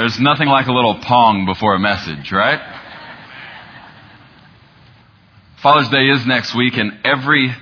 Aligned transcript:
There's 0.00 0.18
nothing 0.18 0.48
like 0.48 0.66
a 0.66 0.72
little 0.72 0.94
pong 0.94 1.44
before 1.44 1.74
a 1.74 1.78
message, 1.78 2.32
right? 2.32 2.58
Father's 5.62 5.90
Day 5.90 6.08
is 6.08 6.24
next 6.24 6.54
week, 6.54 6.78
and 6.78 7.00
every 7.04 7.54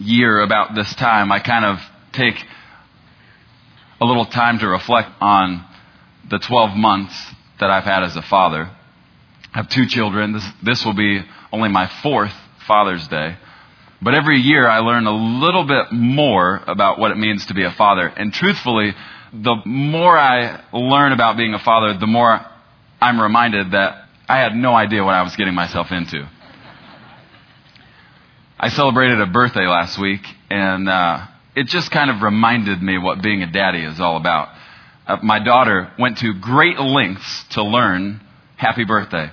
year 0.00 0.40
about 0.40 0.74
this 0.74 0.92
time, 0.96 1.30
I 1.30 1.38
kind 1.38 1.64
of 1.64 1.78
take 2.12 2.34
a 4.00 4.04
little 4.04 4.24
time 4.24 4.58
to 4.58 4.66
reflect 4.66 5.10
on 5.20 5.64
the 6.28 6.40
12 6.40 6.76
months 6.76 7.14
that 7.60 7.70
I've 7.70 7.84
had 7.84 8.02
as 8.02 8.16
a 8.16 8.22
father. 8.22 8.68
I 9.54 9.58
have 9.58 9.68
two 9.68 9.86
children. 9.86 10.32
This, 10.32 10.48
this 10.64 10.84
will 10.84 10.94
be 10.94 11.20
only 11.52 11.68
my 11.68 11.86
fourth 12.02 12.34
Father's 12.66 13.06
Day. 13.06 13.36
But 14.02 14.16
every 14.16 14.38
year 14.38 14.68
I 14.68 14.80
learn 14.80 15.06
a 15.06 15.12
little 15.12 15.68
bit 15.68 15.92
more 15.92 16.64
about 16.66 16.98
what 16.98 17.12
it 17.12 17.16
means 17.16 17.46
to 17.46 17.54
be 17.54 17.62
a 17.62 17.70
father. 17.70 18.08
And 18.08 18.32
truthfully, 18.32 18.92
the 19.32 19.56
more 19.64 20.18
I 20.18 20.64
learn 20.72 21.12
about 21.12 21.36
being 21.36 21.54
a 21.54 21.58
father, 21.58 21.98
the 21.98 22.06
more 22.06 22.40
I'm 23.00 23.20
reminded 23.20 23.72
that 23.72 24.06
I 24.28 24.38
had 24.38 24.54
no 24.54 24.74
idea 24.74 25.04
what 25.04 25.14
I 25.14 25.22
was 25.22 25.36
getting 25.36 25.54
myself 25.54 25.92
into. 25.92 26.28
I 28.58 28.68
celebrated 28.68 29.20
a 29.20 29.26
birthday 29.26 29.66
last 29.66 29.98
week, 29.98 30.20
and 30.50 30.88
uh, 30.88 31.26
it 31.56 31.66
just 31.66 31.90
kind 31.90 32.10
of 32.10 32.22
reminded 32.22 32.82
me 32.82 32.98
what 32.98 33.22
being 33.22 33.42
a 33.42 33.50
daddy 33.50 33.82
is 33.84 34.00
all 34.00 34.16
about. 34.16 34.48
Uh, 35.06 35.16
my 35.22 35.42
daughter 35.42 35.90
went 35.98 36.18
to 36.18 36.34
great 36.34 36.78
lengths 36.78 37.44
to 37.50 37.62
learn 37.62 38.20
happy 38.56 38.84
birthday. 38.84 39.30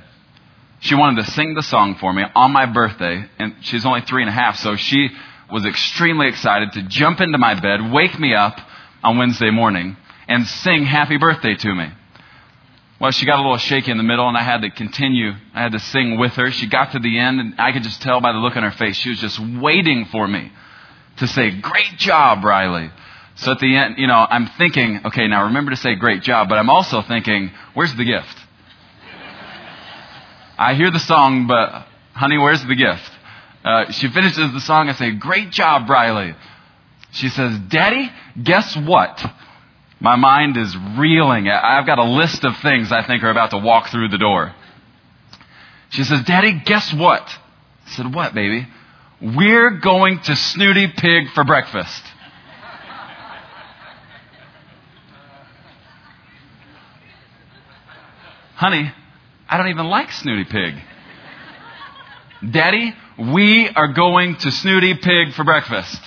She 0.80 0.96
wanted 0.96 1.26
to 1.26 1.32
sing 1.32 1.56
the 1.56 1.64
song 1.64 1.96
for 2.00 2.14
me 2.14 2.24
on 2.36 2.54
my 2.54 2.66
birthday, 2.68 3.26
and 3.38 3.56
she's 3.62 3.86
only 3.86 4.02
three 4.02 4.22
and 4.22 4.30
a 4.30 4.34
half, 4.34 4.58
so 4.58 4.76
she 4.76 5.10
was 5.52 5.66
extremely 5.66 6.28
excited 6.28 6.72
to 6.74 6.84
jump 6.84 7.20
into 7.20 7.38
my 7.38 7.60
bed, 7.60 7.92
wake 7.92 8.18
me 8.20 8.34
up 8.34 8.58
on 9.04 9.18
Wednesday 9.18 9.52
morning, 9.52 9.98
and 10.28 10.48
sing 10.48 10.84
happy 10.84 11.18
birthday 11.18 11.56
to 11.56 11.76
me. 11.76 11.90
Well, 13.00 13.12
she 13.12 13.26
got 13.26 13.38
a 13.38 13.42
little 13.42 13.58
shaky 13.58 13.92
in 13.92 13.98
the 13.98 14.04
middle, 14.04 14.28
and 14.28 14.36
I 14.36 14.42
had 14.42 14.62
to 14.62 14.72
continue. 14.72 15.32
I 15.54 15.62
had 15.62 15.72
to 15.74 15.80
sing 15.80 16.18
with 16.18 16.34
her. 16.34 16.50
She 16.52 16.68
got 16.68 16.94
to 16.94 17.00
the 17.00 17.20
end, 17.20 17.40
and 17.40 17.56
I 17.60 17.72
could 17.72 17.84
just 17.84 18.02
tell 18.02 18.20
by 18.22 18.32
the 18.32 18.40
look 18.40 18.56
on 18.58 18.64
her 18.64 18.72
face, 18.72 18.98
she 18.98 19.10
was 19.10 19.20
just 19.20 19.40
waiting 19.40 20.06
for 20.06 20.28
me 20.28 20.52
to 21.18 21.28
say, 21.28 21.52
Great 21.52 21.98
job, 21.98 22.44
Riley. 22.44 22.92
So 23.36 23.52
at 23.52 23.60
the 23.60 23.76
end, 23.76 23.96
you 24.00 24.08
know, 24.08 24.26
I'm 24.28 24.48
thinking, 24.58 25.02
okay, 25.06 25.28
now 25.28 25.44
remember 25.44 25.70
to 25.70 25.78
say 25.78 25.94
great 25.94 26.24
job, 26.24 26.50
but 26.50 26.58
I'm 26.58 26.72
also 26.72 27.04
thinking, 27.04 27.52
where's 27.76 27.94
the 27.94 28.04
gift? 28.04 28.36
I 30.58 30.74
hear 30.74 30.90
the 30.90 31.00
song, 31.00 31.46
but 31.46 31.86
honey, 32.14 32.40
where's 32.40 32.66
the 32.66 32.74
gift? 32.74 33.12
Uh, 33.64 33.92
she 33.92 34.08
finishes 34.10 34.52
the 34.54 34.60
song. 34.62 34.90
I 34.90 34.94
say, 34.94 35.12
Great 35.12 35.52
job, 35.52 35.88
Riley. 35.88 36.34
She 37.18 37.30
says, 37.30 37.58
Daddy, 37.70 38.12
guess 38.42 38.76
what? 38.78 39.24
My 40.00 40.16
mind 40.16 40.56
is 40.56 40.76
reeling. 40.98 41.50
I've 41.50 41.88
got 41.88 41.98
a 41.98 42.04
list 42.04 42.46
of 42.46 42.56
things 42.58 42.92
I 42.92 43.04
think 43.06 43.24
are 43.24 43.32
about 43.32 43.50
to 43.52 43.58
walk 43.58 43.90
through 43.90 44.10
the 44.10 44.20
door. 44.20 44.54
She 45.90 46.04
says, 46.04 46.22
Daddy, 46.24 46.62
guess 46.64 46.94
what? 46.94 47.24
I 47.24 47.90
said, 47.90 48.14
What, 48.14 48.36
baby? 48.36 48.68
We're 49.20 49.72
going 49.80 50.20
to 50.20 50.36
Snooty 50.36 50.90
Pig 50.90 51.32
for 51.34 51.44
breakfast. 51.44 52.04
Honey, 58.54 58.92
I 59.50 59.58
don't 59.58 59.70
even 59.70 59.88
like 59.88 60.12
Snooty 60.12 60.46
Pig. 60.46 60.76
Daddy, 62.52 62.94
we 63.18 63.70
are 63.70 63.88
going 63.94 64.36
to 64.36 64.52
Snooty 64.52 64.94
Pig 64.96 65.34
for 65.34 65.44
breakfast. 65.44 66.00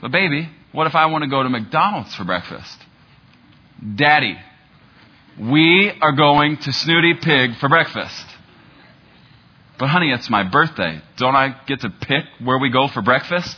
But 0.00 0.12
baby, 0.12 0.48
what 0.72 0.86
if 0.86 0.94
I 0.94 1.06
want 1.06 1.24
to 1.24 1.30
go 1.30 1.42
to 1.42 1.48
McDonald's 1.48 2.14
for 2.14 2.24
breakfast? 2.24 2.78
Daddy, 3.96 4.36
we 5.40 5.92
are 6.00 6.12
going 6.12 6.56
to 6.58 6.72
Snooty 6.72 7.14
Pig 7.14 7.56
for 7.56 7.68
breakfast. 7.68 8.26
But 9.78 9.88
honey, 9.88 10.10
it's 10.10 10.28
my 10.28 10.42
birthday. 10.42 11.00
Don't 11.16 11.36
I 11.36 11.56
get 11.66 11.80
to 11.80 11.90
pick 11.90 12.24
where 12.42 12.58
we 12.58 12.70
go 12.70 12.88
for 12.88 13.00
breakfast? 13.00 13.56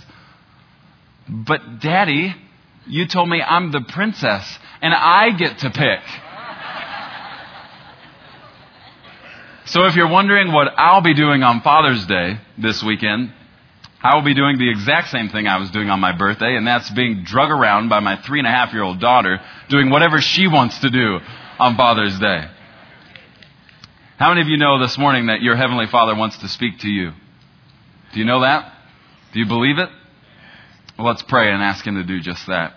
But 1.28 1.81
daddy, 1.81 2.34
you 2.87 3.06
told 3.06 3.28
me 3.28 3.41
I'm 3.41 3.72
the 3.72 3.81
princess 3.81 4.59
and 4.82 4.93
I 4.93 5.31
get 5.31 5.59
to 5.59 5.70
pick. 5.70 6.00
So 9.66 9.87
if 9.87 9.94
you're 9.94 10.09
wondering 10.09 10.53
what 10.53 10.69
I'll 10.76 11.00
be 11.00 11.14
doing 11.14 11.43
on 11.43 11.60
Father's 11.60 12.04
Day 12.04 12.38
this 12.59 12.82
weekend, 12.82 13.32
I 14.03 14.15
will 14.15 14.22
be 14.22 14.34
doing 14.34 14.56
the 14.56 14.71
exact 14.71 15.09
same 15.09 15.28
thing 15.28 15.47
I 15.47 15.59
was 15.59 15.71
doing 15.71 15.91
on 15.91 16.00
my 16.00 16.16
birthday, 16.16 16.56
and 16.56 16.66
that's 16.66 16.88
being 16.91 17.22
drug 17.25 17.50
around 17.50 17.91
by 17.91 18.00
my 18.00 18.16
three 18.22 18.38
and 18.38 18.49
a 18.49 18.50
half 18.50 18.72
year 18.72 18.83
old 18.83 18.99
daughter 18.99 19.38
doing 19.69 19.91
whatever 19.91 20.21
she 20.21 20.49
wants 20.49 20.78
to 20.81 20.91
do 20.91 21.19
on 21.59 21.77
Father's 21.77 22.19
Day. 22.19 22.47
How 24.16 24.31
many 24.31 24.41
of 24.41 24.49
you 24.49 24.56
know 24.56 24.81
this 24.81 24.97
morning 24.97 25.27
that 25.27 25.43
your 25.43 25.56
Heavenly 25.56 25.87
Father 25.87 26.15
wants 26.15 26.38
to 26.38 26.49
speak 26.49 26.78
to 26.81 26.88
you? 26.88 27.12
Do 28.12 28.19
you 28.19 28.25
know 28.25 28.41
that? 28.41 28.72
Do 29.33 29.38
you 29.38 29.47
believe 29.47 29.78
it? 29.78 29.88
Well, 30.99 31.06
let's 31.06 31.22
pray 31.22 31.53
and 31.53 31.62
ask 31.62 31.87
Him 31.87 31.97
to 31.97 32.05
do 32.05 32.21
just 32.21 32.47
that. 32.47 32.75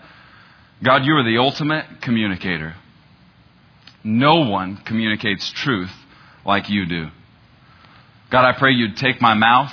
God, 0.82 1.04
you 1.04 1.14
are 1.14 1.24
the 1.24 1.38
ultimate 1.38 2.02
communicator. 2.02 2.74
No 4.02 4.50
one 4.50 4.76
communicates 4.76 5.50
truth 5.50 5.92
like 6.44 6.68
you 6.68 6.86
do. 6.86 7.06
God, 8.30 8.46
I 8.46 8.58
pray 8.58 8.72
you'd 8.72 8.96
take 8.96 9.20
my 9.22 9.34
mouth 9.34 9.72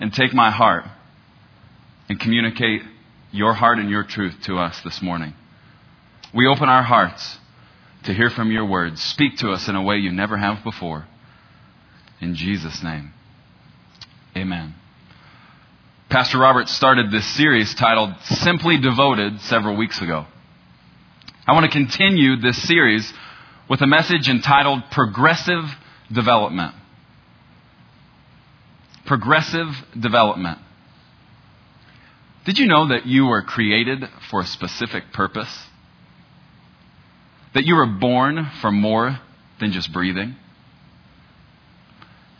and 0.00 0.12
take 0.12 0.32
my 0.32 0.50
heart 0.50 0.84
and 2.08 2.18
communicate 2.18 2.82
your 3.32 3.52
heart 3.52 3.78
and 3.78 3.90
your 3.90 4.04
truth 4.04 4.34
to 4.44 4.56
us 4.56 4.80
this 4.82 5.02
morning. 5.02 5.34
We 6.34 6.46
open 6.46 6.68
our 6.68 6.82
hearts 6.82 7.38
to 8.04 8.14
hear 8.14 8.30
from 8.30 8.50
your 8.50 8.66
words. 8.66 9.02
Speak 9.02 9.38
to 9.38 9.50
us 9.50 9.68
in 9.68 9.76
a 9.76 9.82
way 9.82 9.96
you 9.96 10.12
never 10.12 10.36
have 10.36 10.62
before. 10.62 11.06
In 12.20 12.34
Jesus' 12.34 12.82
name, 12.82 13.12
amen. 14.36 14.74
Pastor 16.08 16.38
Robert 16.38 16.68
started 16.68 17.10
this 17.10 17.26
series 17.36 17.74
titled 17.74 18.14
Simply 18.24 18.78
Devoted 18.78 19.40
several 19.42 19.76
weeks 19.76 20.00
ago. 20.00 20.26
I 21.46 21.52
want 21.52 21.66
to 21.66 21.70
continue 21.70 22.36
this 22.36 22.60
series 22.66 23.12
with 23.68 23.82
a 23.82 23.86
message 23.86 24.28
entitled 24.28 24.82
Progressive 24.90 25.64
Development 26.10 26.74
progressive 29.08 29.68
development. 29.98 30.58
Did 32.44 32.58
you 32.58 32.66
know 32.66 32.88
that 32.88 33.06
you 33.06 33.26
were 33.26 33.42
created 33.42 34.04
for 34.30 34.42
a 34.42 34.46
specific 34.46 35.12
purpose? 35.12 35.66
That 37.54 37.64
you 37.64 37.74
were 37.74 37.86
born 37.86 38.48
for 38.60 38.70
more 38.70 39.18
than 39.60 39.72
just 39.72 39.92
breathing? 39.92 40.36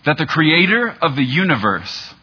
That 0.04 0.18
the 0.18 0.26
creator 0.26 0.96
of 1.02 1.16
the 1.16 1.24
universe 1.24 2.14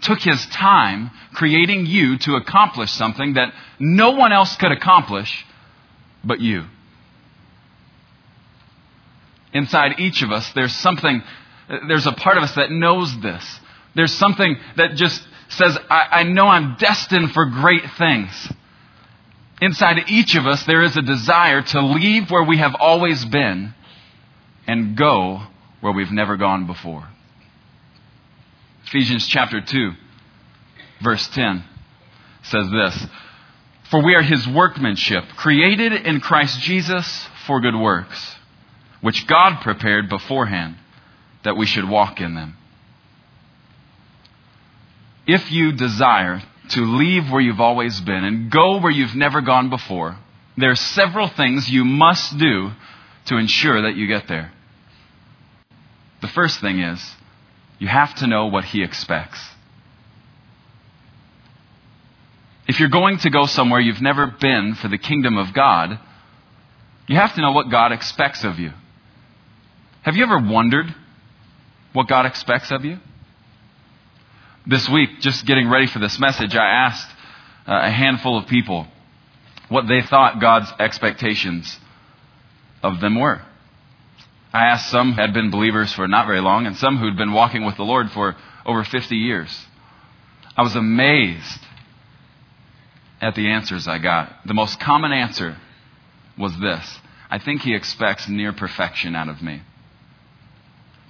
took 0.00 0.20
his 0.20 0.46
time 0.46 1.10
creating 1.32 1.86
you 1.86 2.16
to 2.18 2.36
accomplish 2.36 2.92
something 2.92 3.34
that 3.34 3.52
no 3.78 4.12
one 4.12 4.32
else 4.32 4.54
could 4.56 4.70
accomplish 4.70 5.44
but 6.22 6.40
you. 6.40 6.64
Inside 9.52 9.98
each 9.98 10.22
of 10.22 10.30
us, 10.30 10.50
there's 10.52 10.74
something, 10.76 11.22
there's 11.88 12.06
a 12.06 12.12
part 12.12 12.36
of 12.36 12.44
us 12.44 12.54
that 12.54 12.70
knows 12.70 13.20
this. 13.20 13.60
There's 13.94 14.12
something 14.12 14.56
that 14.76 14.96
just 14.96 15.22
says, 15.48 15.78
I, 15.88 16.06
I 16.10 16.22
know 16.24 16.48
I'm 16.48 16.76
destined 16.76 17.32
for 17.32 17.46
great 17.46 17.84
things. 17.96 18.52
Inside 19.60 20.04
each 20.08 20.34
of 20.34 20.46
us, 20.46 20.64
there 20.64 20.82
is 20.82 20.96
a 20.96 21.02
desire 21.02 21.62
to 21.62 21.80
leave 21.80 22.30
where 22.30 22.44
we 22.44 22.58
have 22.58 22.74
always 22.78 23.24
been 23.24 23.74
and 24.66 24.96
go 24.96 25.42
where 25.80 25.92
we've 25.92 26.10
never 26.10 26.36
gone 26.36 26.66
before. 26.66 27.08
Ephesians 28.86 29.26
chapter 29.28 29.60
2, 29.60 29.92
verse 31.02 31.26
10 31.28 31.64
says 32.42 32.66
this 32.70 33.06
For 33.90 34.04
we 34.04 34.14
are 34.14 34.22
his 34.22 34.46
workmanship, 34.48 35.24
created 35.36 35.92
in 35.92 36.20
Christ 36.20 36.60
Jesus 36.60 37.28
for 37.46 37.60
good 37.60 37.76
works, 37.76 38.34
which 39.00 39.26
God 39.26 39.60
prepared 39.62 40.08
beforehand 40.08 40.76
that 41.44 41.56
we 41.56 41.66
should 41.66 41.88
walk 41.88 42.20
in 42.20 42.34
them 42.34 42.56
if 45.26 45.50
you 45.50 45.72
desire 45.72 46.42
to 46.70 46.80
leave 46.80 47.30
where 47.30 47.40
you've 47.40 47.60
always 47.60 48.00
been 48.00 48.24
and 48.24 48.50
go 48.50 48.78
where 48.80 48.92
you've 48.92 49.14
never 49.14 49.40
gone 49.40 49.70
before, 49.70 50.16
there 50.56 50.70
are 50.70 50.76
several 50.76 51.28
things 51.28 51.68
you 51.68 51.84
must 51.84 52.36
do 52.38 52.70
to 53.26 53.36
ensure 53.36 53.82
that 53.82 53.96
you 53.96 54.06
get 54.06 54.28
there. 54.28 54.52
The 56.20 56.28
first 56.28 56.60
thing 56.60 56.78
is 56.80 57.14
you 57.78 57.88
have 57.88 58.14
to 58.16 58.26
know 58.26 58.46
what 58.46 58.64
He 58.64 58.82
expects. 58.82 59.40
If 62.66 62.80
you're 62.80 62.88
going 62.88 63.18
to 63.18 63.30
go 63.30 63.44
somewhere 63.46 63.80
you've 63.80 64.00
never 64.00 64.26
been 64.26 64.74
for 64.74 64.88
the 64.88 64.96
kingdom 64.96 65.36
of 65.36 65.52
God, 65.52 65.98
you 67.06 67.16
have 67.16 67.34
to 67.34 67.42
know 67.42 67.52
what 67.52 67.70
God 67.70 67.92
expects 67.92 68.42
of 68.44 68.58
you. 68.58 68.72
Have 70.02 70.16
you 70.16 70.24
ever 70.24 70.38
wondered 70.38 70.94
what 71.92 72.08
God 72.08 72.26
expects 72.26 72.70
of 72.70 72.84
you? 72.84 72.98
This 74.66 74.88
week, 74.88 75.20
just 75.20 75.44
getting 75.44 75.68
ready 75.68 75.86
for 75.86 75.98
this 75.98 76.18
message, 76.18 76.56
I 76.56 76.66
asked 76.66 77.08
uh, 77.66 77.80
a 77.82 77.90
handful 77.90 78.38
of 78.38 78.46
people 78.46 78.86
what 79.68 79.86
they 79.86 80.00
thought 80.00 80.40
God's 80.40 80.72
expectations 80.78 81.78
of 82.82 82.98
them 83.00 83.20
were. 83.20 83.42
I 84.54 84.66
asked 84.66 84.88
some 84.90 85.12
who 85.12 85.20
had 85.20 85.34
been 85.34 85.50
believers 85.50 85.92
for 85.92 86.08
not 86.08 86.26
very 86.26 86.40
long 86.40 86.66
and 86.66 86.76
some 86.76 86.96
who'd 86.96 87.16
been 87.16 87.32
walking 87.32 87.66
with 87.66 87.76
the 87.76 87.82
Lord 87.82 88.10
for 88.12 88.36
over 88.64 88.84
50 88.84 89.14
years. 89.14 89.66
I 90.56 90.62
was 90.62 90.74
amazed 90.74 91.60
at 93.20 93.34
the 93.34 93.50
answers 93.50 93.86
I 93.86 93.98
got. 93.98 94.32
The 94.46 94.54
most 94.54 94.80
common 94.80 95.12
answer 95.12 95.58
was 96.38 96.58
this 96.58 96.98
I 97.30 97.38
think 97.38 97.62
he 97.62 97.74
expects 97.74 98.28
near 98.28 98.52
perfection 98.52 99.14
out 99.14 99.28
of 99.28 99.42
me. 99.42 99.62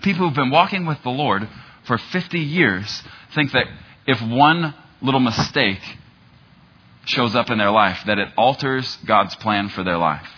People 0.03 0.27
who've 0.27 0.35
been 0.35 0.51
walking 0.51 0.87
with 0.87 1.03
the 1.03 1.11
Lord 1.11 1.49
for 1.85 1.99
50 1.99 2.39
years 2.39 3.03
think 3.35 3.53
that 3.53 3.67
if 4.07 4.21
one 4.23 4.75
little 5.03 5.21
mistake 5.21 5.83
shows 7.07 7.35
up 7.35 7.51
in 7.51 7.59
their 7.59 7.71
life, 7.71 7.99
that 8.07 8.19
it 8.19 8.29
alters 8.37 8.99
God's 9.05 9.35
plan 9.37 9.69
for 9.69 9.85
their 9.85 9.99
life. 9.99 10.29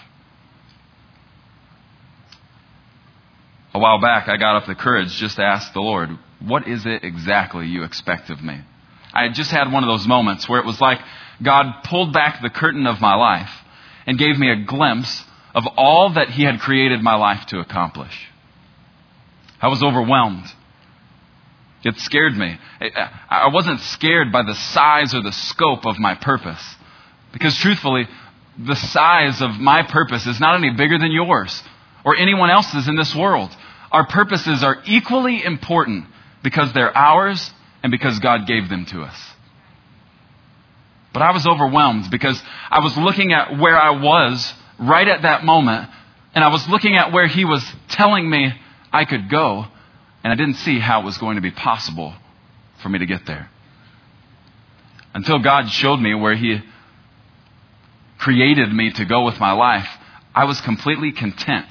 A 3.75 3.79
while 3.79 4.01
back, 4.01 4.29
I 4.29 4.37
got 4.37 4.57
up 4.57 4.67
the 4.67 4.75
courage 4.75 5.15
just 5.17 5.37
to 5.37 5.43
ask 5.43 5.73
the 5.73 5.81
Lord, 5.81 6.09
What 6.41 6.67
is 6.67 6.87
it 6.87 7.05
exactly 7.05 7.67
you 7.67 7.85
expect 7.85 8.31
of 8.31 8.43
me? 8.43 8.61
I 9.13 9.25
had 9.25 9.35
just 9.35 9.51
had 9.51 9.71
one 9.71 9.85
of 9.85 9.89
those 9.89 10.07
moments 10.07 10.49
where 10.49 10.61
it 10.61 10.67
was 10.67 10.81
like 10.81 10.99
God 11.43 11.83
pulled 11.85 12.13
back 12.13 12.41
the 12.41 12.51
curtain 12.51 12.87
of 12.87 13.01
my 13.01 13.15
life 13.15 13.51
and 14.07 14.19
gave 14.19 14.39
me 14.39 14.51
a 14.51 14.65
glimpse 14.65 15.25
of 15.55 15.67
all 15.77 16.11
that 16.15 16.31
He 16.31 16.43
had 16.43 16.61
created 16.61 17.03
my 17.03 17.15
life 17.17 17.47
to 17.47 17.61
accomplish. 17.61 18.29
I 19.61 19.69
was 19.69 19.83
overwhelmed. 19.83 20.47
It 21.87 22.01
scared 22.01 22.37
me. 22.37 22.59
I 23.31 23.49
wasn't 23.53 23.81
scared 23.81 24.33
by 24.33 24.43
the 24.43 24.55
size 24.55 25.15
or 25.15 25.23
the 25.23 25.31
scope 25.31 25.87
of 25.87 26.01
my 26.01 26.17
purpose. 26.17 26.63
Because 27.33 27.57
truthfully, 27.57 28.09
the 28.59 28.75
size 28.75 29.41
of 29.41 29.53
my 29.53 29.85
purpose 29.85 30.27
is 30.27 30.41
not 30.41 30.57
any 30.57 30.71
bigger 30.71 30.99
than 30.99 31.13
yours 31.13 31.63
or 32.05 32.17
anyone 32.17 32.51
else's 32.51 32.89
in 32.89 32.97
this 32.97 33.15
world. 33.15 33.57
Our 33.93 34.07
purposes 34.07 34.65
are 34.65 34.83
equally 34.85 35.45
important 35.45 36.07
because 36.43 36.73
they're 36.73 36.97
ours 36.97 37.53
and 37.85 37.93
because 37.93 38.19
God 38.19 38.49
gave 38.49 38.69
them 38.69 38.85
to 38.87 39.03
us. 39.03 39.17
But 41.13 41.23
I 41.23 41.31
was 41.31 41.47
overwhelmed 41.47 42.11
because 42.11 42.43
I 42.69 42.81
was 42.81 42.97
looking 42.97 43.33
at 43.33 43.59
where 43.59 43.77
I 43.77 43.91
was 43.91 44.53
right 44.79 45.07
at 45.07 45.23
that 45.23 45.45
moment, 45.45 45.89
and 46.35 46.43
I 46.43 46.49
was 46.49 46.69
looking 46.69 46.97
at 46.97 47.13
where 47.13 47.29
He 47.29 47.45
was 47.45 47.65
telling 47.89 48.29
me 48.29 48.53
I 48.93 49.05
could 49.05 49.31
go, 49.31 49.67
and 50.27 50.33
I 50.33 50.35
didn't 50.35 50.57
see 50.57 50.81
how 50.81 51.03
it 51.03 51.05
was 51.05 51.19
going 51.19 51.37
to 51.37 51.41
be 51.41 51.53
possible 51.53 52.13
for 52.83 52.89
me 52.89 52.99
to 52.99 53.07
get 53.07 53.27
there. 53.27 53.49
Until 55.15 55.39
God 55.39 55.71
showed 55.71 55.99
me 55.99 56.17
where 56.17 56.35
He 56.35 56.63
created 58.19 58.73
me 58.73 58.91
to 58.91 59.05
go 59.05 59.25
with 59.25 59.39
my 59.39 59.53
life, 59.53 59.89
I 60.35 60.47
was 60.47 60.61
completely 60.61 61.13
content 61.13 61.67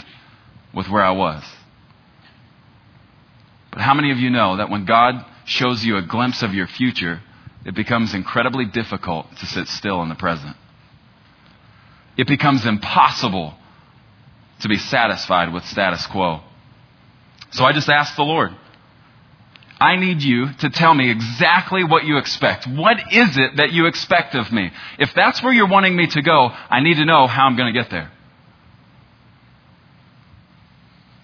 with 0.74 0.88
where 0.88 1.04
I 1.04 1.12
was. 1.12 1.44
But 3.74 3.82
how 3.82 3.94
many 3.94 4.12
of 4.12 4.20
you 4.20 4.30
know 4.30 4.56
that 4.56 4.70
when 4.70 4.86
God 4.86 5.16
shows 5.44 5.84
you 5.84 5.98
a 5.98 6.02
glimpse 6.02 6.42
of 6.42 6.54
your 6.54 6.68
future, 6.68 7.20
it 7.66 7.76
becomes 7.76 8.14
incredibly 8.14 8.64
difficult 8.64 9.36
to 9.36 9.46
sit 9.46 9.68
still 9.68 10.02
in 10.02 10.08
the 10.08 10.16
present? 10.16 10.56
It 12.16 12.28
becomes 12.28 12.66
impossible 12.66 13.54
to 14.62 14.70
be 14.70 14.78
satisfied 14.78 15.54
with 15.54 15.66
status 15.66 16.08
quo. 16.08 16.40
So 17.56 17.64
I 17.64 17.72
just 17.72 17.90
asked 17.90 18.18
the 18.18 18.24
Lord, 18.24 18.52
I 19.80 19.96
need 19.96 20.22
you 20.22 20.52
to 20.60 20.70
tell 20.70 20.94
me 20.94 21.10
exactly 21.10 21.86
what 21.86 22.04
you 22.04 22.18
expect. 22.18 22.68
What 22.68 22.98
is 23.14 23.38
it 23.38 23.56
that 23.56 23.72
you 23.72 23.86
expect 23.86 24.36
of 24.36 24.52
me? 24.52 24.72
If 25.00 25.14
that's 25.14 25.42
where 25.42 25.54
you're 25.54 25.70
wanting 25.70 25.96
me 25.96 26.08
to 26.08 26.22
go, 26.22 26.50
I 26.70 26.82
need 26.82 26.96
to 26.96 27.06
know 27.06 27.28
how 27.28 27.46
I'm 27.46 27.56
going 27.56 27.74
to 27.74 27.80
get 27.80 27.90
there. 27.90 28.12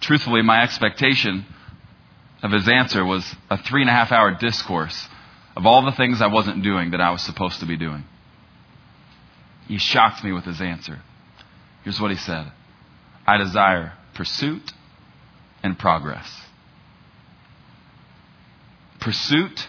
Truthfully, 0.00 0.40
my 0.40 0.62
expectation 0.62 1.44
of 2.42 2.50
his 2.50 2.66
answer 2.66 3.04
was 3.04 3.36
a 3.50 3.58
three 3.58 3.82
and 3.82 3.90
a 3.90 3.92
half 3.92 4.10
hour 4.10 4.34
discourse 4.34 5.08
of 5.54 5.66
all 5.66 5.84
the 5.84 5.92
things 5.92 6.22
I 6.22 6.28
wasn't 6.28 6.62
doing 6.62 6.92
that 6.92 7.00
I 7.02 7.10
was 7.10 7.20
supposed 7.20 7.60
to 7.60 7.66
be 7.66 7.76
doing. 7.76 8.04
He 9.68 9.76
shocked 9.76 10.24
me 10.24 10.32
with 10.32 10.44
his 10.44 10.62
answer. 10.62 11.00
Here's 11.84 12.00
what 12.00 12.10
he 12.10 12.16
said 12.16 12.50
I 13.26 13.36
desire 13.36 13.92
pursuit 14.14 14.72
and 15.62 15.78
progress. 15.78 16.28
Pursuit 19.00 19.68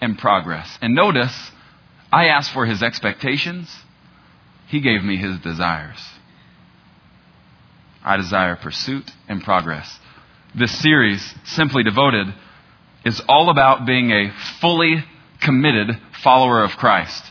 and 0.00 0.18
progress. 0.18 0.78
And 0.80 0.94
notice, 0.94 1.50
I 2.12 2.26
asked 2.26 2.52
for 2.52 2.66
his 2.66 2.82
expectations, 2.82 3.74
he 4.68 4.80
gave 4.80 5.02
me 5.02 5.16
his 5.16 5.38
desires. 5.38 6.00
I 8.02 8.16
desire 8.16 8.56
pursuit 8.56 9.10
and 9.28 9.42
progress. 9.42 9.98
This 10.54 10.76
series, 10.78 11.34
Simply 11.44 11.82
Devoted, 11.82 12.34
is 13.04 13.20
all 13.28 13.50
about 13.50 13.86
being 13.86 14.10
a 14.10 14.32
fully 14.60 15.04
committed 15.40 16.00
follower 16.22 16.62
of 16.62 16.76
Christ. 16.76 17.24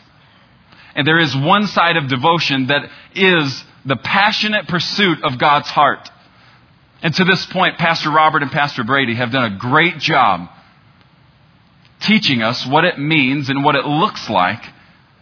And 0.95 1.07
there 1.07 1.19
is 1.19 1.35
one 1.35 1.67
side 1.67 1.97
of 1.97 2.07
devotion 2.07 2.67
that 2.67 2.89
is 3.15 3.63
the 3.85 3.95
passionate 3.95 4.67
pursuit 4.67 5.23
of 5.23 5.37
God's 5.37 5.69
heart. 5.69 6.09
And 7.01 7.13
to 7.15 7.23
this 7.23 7.45
point, 7.45 7.77
Pastor 7.77 8.09
Robert 8.09 8.41
and 8.41 8.51
Pastor 8.51 8.83
Brady 8.83 9.15
have 9.15 9.31
done 9.31 9.53
a 9.53 9.57
great 9.57 9.99
job 9.99 10.49
teaching 12.01 12.41
us 12.41 12.65
what 12.65 12.85
it 12.85 12.97
means 12.97 13.49
and 13.49 13.63
what 13.63 13.75
it 13.75 13.85
looks 13.85 14.29
like 14.29 14.63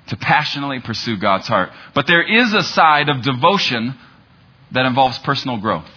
to 0.07 0.17
passionately 0.17 0.79
pursue 0.79 1.17
God's 1.17 1.47
heart. 1.47 1.69
But 1.93 2.07
there 2.07 2.21
is 2.21 2.53
a 2.53 2.63
side 2.63 3.09
of 3.09 3.21
devotion 3.21 3.95
that 4.71 4.85
involves 4.85 5.17
personal 5.19 5.59
growth. 5.59 5.89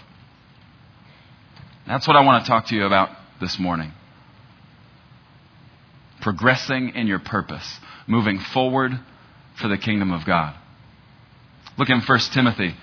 That's 1.87 2.07
what 2.07 2.17
I 2.17 2.25
want 2.25 2.45
to 2.45 2.49
talk 2.49 2.67
to 2.67 2.75
you 2.75 2.85
about 2.85 3.11
this 3.41 3.59
morning. 3.59 3.93
Progressing 6.21 6.91
in 6.95 7.07
your 7.07 7.19
purpose, 7.19 7.79
moving 8.07 8.39
forward 8.39 8.93
for 9.61 9.69
the 9.69 9.79
kingdom 9.79 10.13
of 10.13 10.27
God. 10.27 10.55
Look 11.79 11.89
in 11.89 12.01
1 12.01 12.19
Timothy 12.33 12.75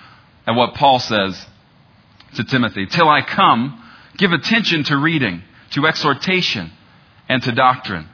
at 0.48 0.56
what 0.56 0.74
Paul 0.74 1.00
says 1.00 1.46
to 2.36 2.44
Timothy, 2.44 2.86
Till 2.86 3.10
I 3.10 3.22
come, 3.22 3.84
give 4.18 4.32
attention 4.32 4.84
to 4.86 4.98
reading, 4.98 5.44
to 5.72 5.88
exhortation, 5.88 6.72
and 7.30 7.42
to 7.44 7.52
doctrine. 7.52 8.08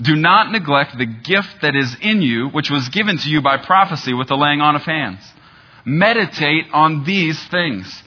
Do 0.00 0.14
not 0.14 0.52
neglect 0.52 0.96
the 0.96 1.06
gift 1.06 1.62
that 1.62 1.74
is 1.74 1.96
in 2.00 2.22
you, 2.22 2.48
which 2.48 2.70
was 2.70 2.88
given 2.90 3.18
to 3.18 3.28
you 3.28 3.42
by 3.42 3.56
prophecy 3.56 4.14
with 4.14 4.28
the 4.28 4.36
laying 4.36 4.60
on 4.60 4.76
of 4.76 4.82
hands. 4.82 5.20
Meditate 5.84 6.66
on 6.72 7.04
these 7.04 7.42
things. 7.48 8.02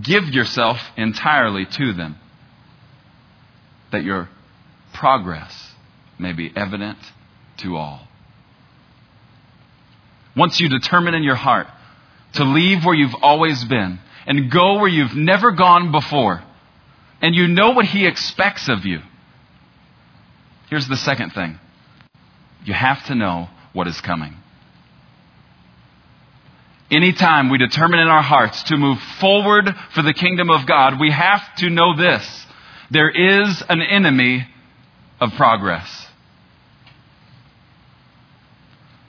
Give 0.00 0.24
yourself 0.28 0.80
entirely 0.96 1.66
to 1.66 1.92
them, 1.92 2.16
that 3.92 4.04
your 4.04 4.28
progress 4.94 5.74
may 6.18 6.32
be 6.32 6.50
evident 6.54 6.98
to 7.58 7.76
all. 7.76 8.08
Once 10.36 10.60
you 10.60 10.68
determine 10.68 11.14
in 11.14 11.22
your 11.22 11.34
heart 11.34 11.66
to 12.34 12.44
leave 12.44 12.84
where 12.84 12.94
you've 12.94 13.14
always 13.22 13.64
been 13.64 13.98
and 14.28 14.50
go 14.50 14.74
where 14.74 14.88
you've 14.88 15.16
never 15.16 15.52
gone 15.52 15.90
before. 15.90 16.44
And 17.20 17.34
you 17.34 17.48
know 17.48 17.70
what 17.70 17.86
He 17.86 18.06
expects 18.06 18.68
of 18.68 18.84
you. 18.84 19.00
Here's 20.68 20.86
the 20.86 20.98
second 20.98 21.30
thing 21.30 21.58
you 22.64 22.74
have 22.74 23.04
to 23.06 23.14
know 23.14 23.48
what 23.72 23.88
is 23.88 24.00
coming. 24.00 24.36
Anytime 26.90 27.48
we 27.48 27.58
determine 27.58 28.00
in 28.00 28.08
our 28.08 28.22
hearts 28.22 28.62
to 28.64 28.76
move 28.76 28.98
forward 29.18 29.74
for 29.94 30.02
the 30.02 30.14
kingdom 30.14 30.50
of 30.50 30.66
God, 30.66 31.00
we 31.00 31.10
have 31.10 31.42
to 31.56 31.70
know 31.70 31.96
this. 31.96 32.46
There 32.90 33.10
is 33.10 33.62
an 33.68 33.80
enemy 33.82 34.46
of 35.20 35.32
progress. 35.34 36.06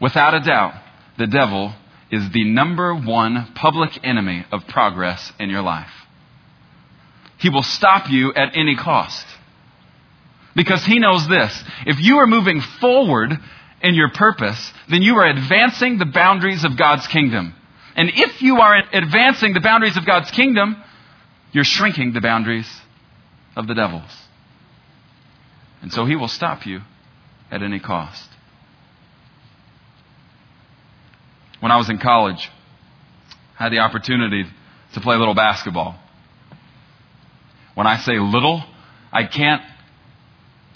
Without 0.02 0.34
a 0.34 0.40
doubt, 0.40 0.76
the 1.18 1.28
devil 1.28 1.74
is 2.12 2.30
the 2.32 2.44
number 2.44 2.94
one 2.94 3.52
public 3.56 4.00
enemy 4.04 4.46
of 4.52 4.68
progress 4.68 5.32
in 5.40 5.50
your 5.50 5.62
life. 5.62 5.92
He 7.38 7.50
will 7.50 7.64
stop 7.64 8.10
you 8.10 8.34
at 8.34 8.56
any 8.56 8.76
cost. 8.76 9.26
Because 10.56 10.84
he 10.84 11.00
knows 11.00 11.28
this. 11.28 11.64
If 11.86 12.02
you 12.02 12.18
are 12.18 12.28
moving 12.28 12.62
forward 12.82 13.32
in 13.82 13.94
your 13.94 14.10
purpose, 14.10 14.74
then 14.90 15.02
you 15.02 15.16
are 15.16 15.28
advancing 15.28 15.98
the 15.98 16.06
boundaries 16.06 16.66
of 16.66 16.78
God's 16.78 17.08
kingdom. 17.08 17.54
And 17.96 18.10
if 18.14 18.42
you 18.42 18.58
are 18.58 18.76
advancing 18.92 19.54
the 19.54 19.62
boundaries 19.62 19.98
of 19.98 20.06
God's 20.06 20.32
kingdom, 20.32 20.82
you're 21.52 21.64
shrinking 21.64 22.14
the 22.14 22.22
boundaries 22.22 22.70
of 23.56 23.68
the 23.68 23.74
devil's. 23.74 24.12
And 25.82 25.92
so 25.94 26.06
he 26.06 26.16
will 26.16 26.28
stop 26.28 26.66
you 26.66 26.82
at 27.52 27.62
any 27.62 27.80
cost. 27.80 28.29
When 31.60 31.72
I 31.72 31.78
was 31.78 31.90
in 31.90 31.98
college, 31.98 32.50
I 33.60 33.64
had 33.64 33.72
the 33.72 33.80
opportunity 33.80 34.46
to 34.94 35.02
play 35.02 35.16
a 35.16 35.20
little 35.20 35.36
basketball. 35.36 36.00
When 37.76 37.88
I 37.88 37.98
say 37.98 38.20
little, 38.20 38.64
I 39.12 39.26
can't 39.26 39.62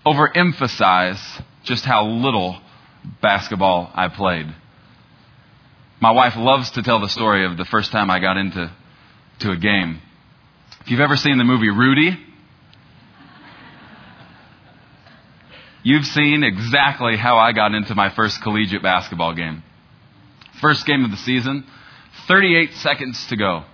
overemphasize 0.06 1.44
just 1.63 1.86
how 1.86 2.06
little 2.06 2.60
basketball 3.22 3.92
I 3.94 4.10
played. 4.10 4.48
My 6.02 6.12
wife 6.12 6.34
loves 6.36 6.72
to 6.72 6.84
tell 6.84 7.00
the 7.00 7.08
story 7.08 7.46
of 7.46 7.58
the 7.58 7.66
first 7.66 7.92
time 7.92 8.10
I 8.12 8.20
got 8.20 8.38
into 8.38 8.72
to 9.40 9.52
a 9.52 9.58
game. 9.58 10.02
If 10.82 10.92
you've 10.92 11.00
ever 11.00 11.16
seen 11.16 11.38
the 11.38 11.46
movie 11.46 11.70
Rudy, 11.70 12.18
you've 15.82 16.06
seen 16.06 16.44
exactly 16.44 17.16
how 17.16 17.38
I 17.38 17.54
got 17.54 17.74
into 17.74 17.96
my 17.96 18.13
first 18.13 18.42
collegiate 18.42 18.84
basketball 18.84 19.34
game. 19.34 19.63
First 20.63 20.86
game 20.86 21.03
of 21.03 21.12
the 21.12 21.17
season, 21.17 21.65
38 22.29 22.72
seconds 22.75 23.27
to 23.27 23.36
go. 23.36 23.65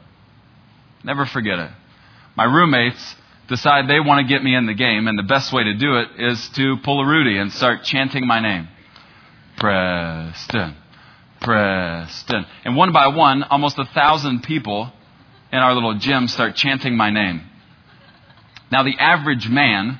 Never 1.03 1.27
forget 1.27 1.59
it. 1.59 1.69
My 2.35 2.45
roommates 2.45 3.15
decide 3.47 3.87
they 3.87 3.99
want 3.99 4.27
to 4.27 4.33
get 4.33 4.43
me 4.43 4.55
in 4.55 4.65
the 4.65 4.73
game, 4.73 5.07
and 5.07 5.15
the 5.15 5.23
best 5.23 5.53
way 5.53 5.65
to 5.65 5.75
do 5.75 5.97
it 5.97 6.07
is 6.17 6.49
to 6.55 6.77
pull 6.83 6.99
a 7.01 7.05
Rudy 7.05 7.37
and 7.37 7.51
start 7.51 7.83
chanting 7.83 8.25
my 8.25 8.39
name. 8.39 8.67
Preston, 9.59 10.75
Preston. 11.39 12.47
And 12.65 12.75
one 12.75 12.91
by 12.91 13.09
one, 13.09 13.43
almost 13.43 13.77
a 13.77 13.85
thousand 13.85 14.41
people 14.41 14.91
in 15.53 15.59
our 15.59 15.75
little 15.75 15.93
gym 15.99 16.27
start 16.27 16.55
chanting 16.55 16.97
my 16.97 17.11
name. 17.11 17.43
Now, 18.71 18.81
the 18.81 18.95
average 18.97 19.47
man 19.47 19.99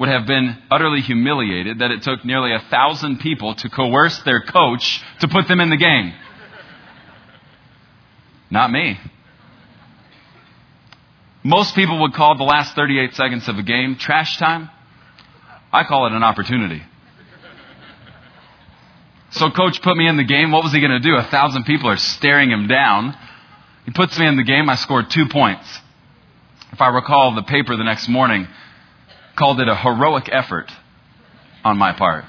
would 0.00 0.08
have 0.08 0.26
been 0.26 0.56
utterly 0.70 1.02
humiliated 1.02 1.80
that 1.80 1.90
it 1.90 2.02
took 2.02 2.24
nearly 2.24 2.54
a 2.54 2.60
thousand 2.70 3.18
people 3.18 3.54
to 3.54 3.68
coerce 3.68 4.18
their 4.22 4.40
coach 4.40 5.02
to 5.20 5.28
put 5.28 5.46
them 5.46 5.60
in 5.60 5.68
the 5.68 5.76
game. 5.76 6.14
Not 8.50 8.72
me. 8.72 8.98
Most 11.44 11.74
people 11.74 12.00
would 12.00 12.14
call 12.14 12.38
the 12.38 12.44
last 12.44 12.74
38 12.74 13.14
seconds 13.14 13.46
of 13.46 13.56
a 13.56 13.62
game 13.62 13.96
trash 13.96 14.38
time. 14.38 14.70
I 15.70 15.84
call 15.84 16.06
it 16.06 16.12
an 16.12 16.22
opportunity. 16.22 16.82
So 19.32 19.50
coach 19.50 19.82
put 19.82 19.98
me 19.98 20.08
in 20.08 20.16
the 20.16 20.24
game. 20.24 20.50
What 20.50 20.64
was 20.64 20.72
he 20.72 20.80
going 20.80 20.90
to 20.90 20.98
do? 20.98 21.14
A 21.14 21.24
thousand 21.24 21.64
people 21.64 21.90
are 21.90 21.98
staring 21.98 22.50
him 22.50 22.68
down. 22.68 23.14
He 23.84 23.92
puts 23.92 24.18
me 24.18 24.26
in 24.26 24.36
the 24.36 24.44
game. 24.44 24.70
I 24.70 24.76
scored 24.76 25.10
two 25.10 25.28
points. 25.28 25.68
If 26.72 26.80
I 26.80 26.88
recall, 26.88 27.34
the 27.34 27.42
paper 27.42 27.76
the 27.76 27.84
next 27.84 28.08
morning 28.08 28.48
called 29.40 29.58
it 29.58 29.68
a 29.68 29.74
heroic 29.74 30.28
effort 30.30 30.70
on 31.64 31.78
my 31.78 31.94
part. 31.94 32.26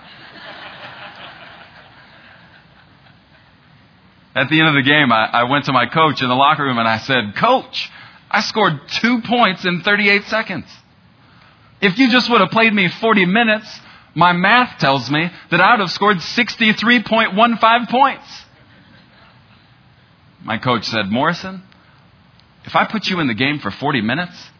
At 4.33 4.49
the 4.49 4.57
end 4.57 4.69
of 4.69 4.75
the 4.75 4.81
game, 4.81 5.11
I, 5.11 5.25
I, 5.25 5.43
went 5.43 5.65
to 5.65 5.73
my 5.73 5.87
coach 5.87 6.21
in 6.21 6.29
the 6.29 6.35
locker 6.35 6.63
room 6.63 6.77
and 6.77 6.87
I 6.87 6.99
said, 6.99 7.35
Coach, 7.35 7.89
I 8.29 8.39
scored 8.39 8.79
two 8.87 9.21
points 9.23 9.65
in 9.65 9.81
38 9.81 10.23
seconds. 10.23 10.67
If 11.81 11.97
you 11.99 12.09
just 12.09 12.29
would 12.29 12.39
have 12.39 12.49
played 12.49 12.73
me 12.73 12.87
40 12.87 13.25
minutes, 13.25 13.67
my 14.15 14.31
math 14.31 14.79
tells 14.79 15.11
me 15.11 15.29
that 15.49 15.59
I 15.59 15.71
would 15.71 15.81
have 15.81 15.91
scored 15.91 16.17
63.15 16.17 17.89
points. 17.89 18.41
My 20.45 20.57
coach 20.57 20.85
said, 20.85 21.07
Morrison, 21.07 21.61
if 22.63 22.73
I 22.73 22.85
put 22.85 23.07
you 23.07 23.19
in 23.19 23.27
the 23.27 23.33
game 23.33 23.59
for 23.59 23.69
40 23.69 23.99
minutes, 23.99 24.50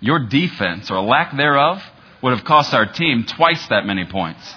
your 0.00 0.26
defense 0.26 0.90
or 0.90 1.00
lack 1.00 1.36
thereof 1.36 1.82
would 2.22 2.34
have 2.34 2.44
cost 2.44 2.74
our 2.74 2.86
team 2.86 3.24
twice 3.24 3.66
that 3.68 3.86
many 3.86 4.04
points. 4.04 4.54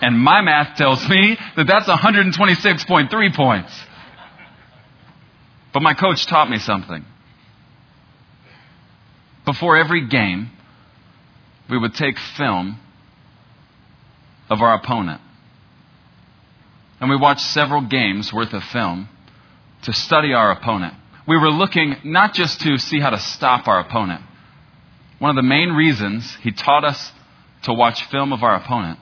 And 0.00 0.18
my 0.18 0.40
math 0.40 0.76
tells 0.76 1.08
me 1.08 1.38
that 1.56 1.66
that's 1.66 1.86
126.3 1.86 3.34
points. 3.34 3.84
But 5.72 5.80
my 5.82 5.94
coach 5.94 6.26
taught 6.26 6.50
me 6.50 6.58
something. 6.58 7.04
Before 9.44 9.76
every 9.76 10.06
game, 10.08 10.50
we 11.70 11.78
would 11.78 11.94
take 11.94 12.18
film 12.18 12.78
of 14.50 14.60
our 14.60 14.74
opponent. 14.74 15.20
And 17.00 17.08
we 17.10 17.16
watched 17.16 17.40
several 17.40 17.80
games 17.82 18.32
worth 18.32 18.52
of 18.52 18.62
film 18.64 19.08
to 19.82 19.92
study 19.92 20.32
our 20.32 20.52
opponent. 20.52 20.94
We 21.26 21.36
were 21.36 21.50
looking 21.50 21.96
not 22.04 22.34
just 22.34 22.60
to 22.60 22.78
see 22.78 23.00
how 23.00 23.10
to 23.10 23.18
stop 23.18 23.66
our 23.66 23.80
opponent. 23.80 24.22
One 25.22 25.30
of 25.30 25.36
the 25.36 25.48
main 25.48 25.68
reasons 25.68 26.36
he 26.42 26.50
taught 26.50 26.84
us 26.84 27.12
to 27.62 27.72
watch 27.72 28.06
film 28.06 28.32
of 28.32 28.42
our 28.42 28.56
opponent 28.56 28.98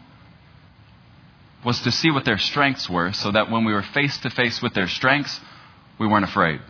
was 1.64 1.80
to 1.80 1.90
see 1.90 2.10
what 2.10 2.26
their 2.26 2.36
strengths 2.36 2.90
were 2.90 3.14
so 3.14 3.32
that 3.32 3.50
when 3.50 3.64
we 3.64 3.72
were 3.72 3.82
face 3.82 4.18
to 4.18 4.28
face 4.28 4.60
with 4.60 4.74
their 4.74 4.86
strengths, 4.86 5.40
we 5.98 6.06
weren't 6.06 6.26
afraid. 6.26 6.60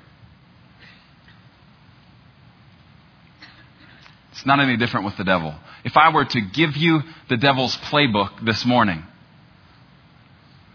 It's 4.30 4.46
not 4.46 4.60
any 4.60 4.76
different 4.76 5.04
with 5.04 5.16
the 5.16 5.24
devil. 5.24 5.52
If 5.84 5.96
I 5.96 6.14
were 6.14 6.26
to 6.26 6.40
give 6.40 6.76
you 6.76 7.00
the 7.28 7.36
devil's 7.36 7.76
playbook 7.76 8.44
this 8.46 8.64
morning, 8.64 9.02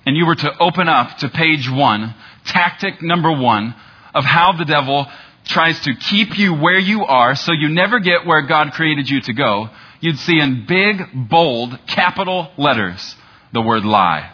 and 0.06 0.18
you 0.18 0.26
were 0.26 0.36
to 0.36 0.52
open 0.60 0.90
up 0.90 1.20
to 1.20 1.30
page 1.30 1.72
one, 1.72 2.14
tactic 2.46 3.02
number 3.02 3.32
one 3.32 3.74
of 4.14 4.26
how 4.26 4.52
the 4.52 4.66
devil 4.66 5.08
tries 5.46 5.80
to 5.82 5.96
keep 5.96 6.38
you 6.38 6.54
where 6.54 6.80
you 6.80 7.06
are 7.06 7.36
so 7.36 7.52
you 7.52 7.70
never 7.70 8.00
get 8.00 8.26
where 8.26 8.42
God 8.42 8.74
created 8.74 9.10
you 9.10 9.22
to 9.22 9.34
go, 9.34 9.70
you'd 10.00 10.20
see 10.20 10.40
in 10.40 10.66
big, 10.68 11.30
bold, 11.30 11.80
capital 11.88 12.52
letters 12.58 13.16
the 13.54 13.62
word 13.62 13.86
lie. 13.86 14.32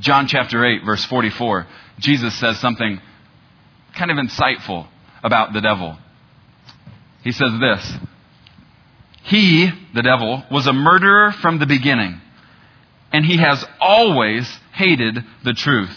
John 0.00 0.28
chapter 0.28 0.64
8, 0.64 0.84
verse 0.84 1.04
44, 1.06 1.66
Jesus 1.98 2.38
says 2.38 2.60
something 2.60 3.00
kind 3.96 4.10
of 4.10 4.16
insightful 4.16 4.86
about 5.24 5.52
the 5.52 5.60
devil. 5.60 5.98
He 7.24 7.32
says 7.32 7.50
this 7.60 7.94
He, 9.24 9.70
the 9.94 10.02
devil, 10.02 10.44
was 10.50 10.66
a 10.66 10.72
murderer 10.72 11.32
from 11.32 11.58
the 11.58 11.66
beginning, 11.66 12.20
and 13.12 13.24
he 13.24 13.38
has 13.38 13.64
always 13.80 14.46
hated 14.72 15.18
the 15.44 15.54
truth. 15.54 15.96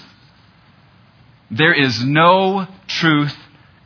There 1.52 1.74
is 1.74 2.04
no 2.04 2.66
truth 2.88 3.36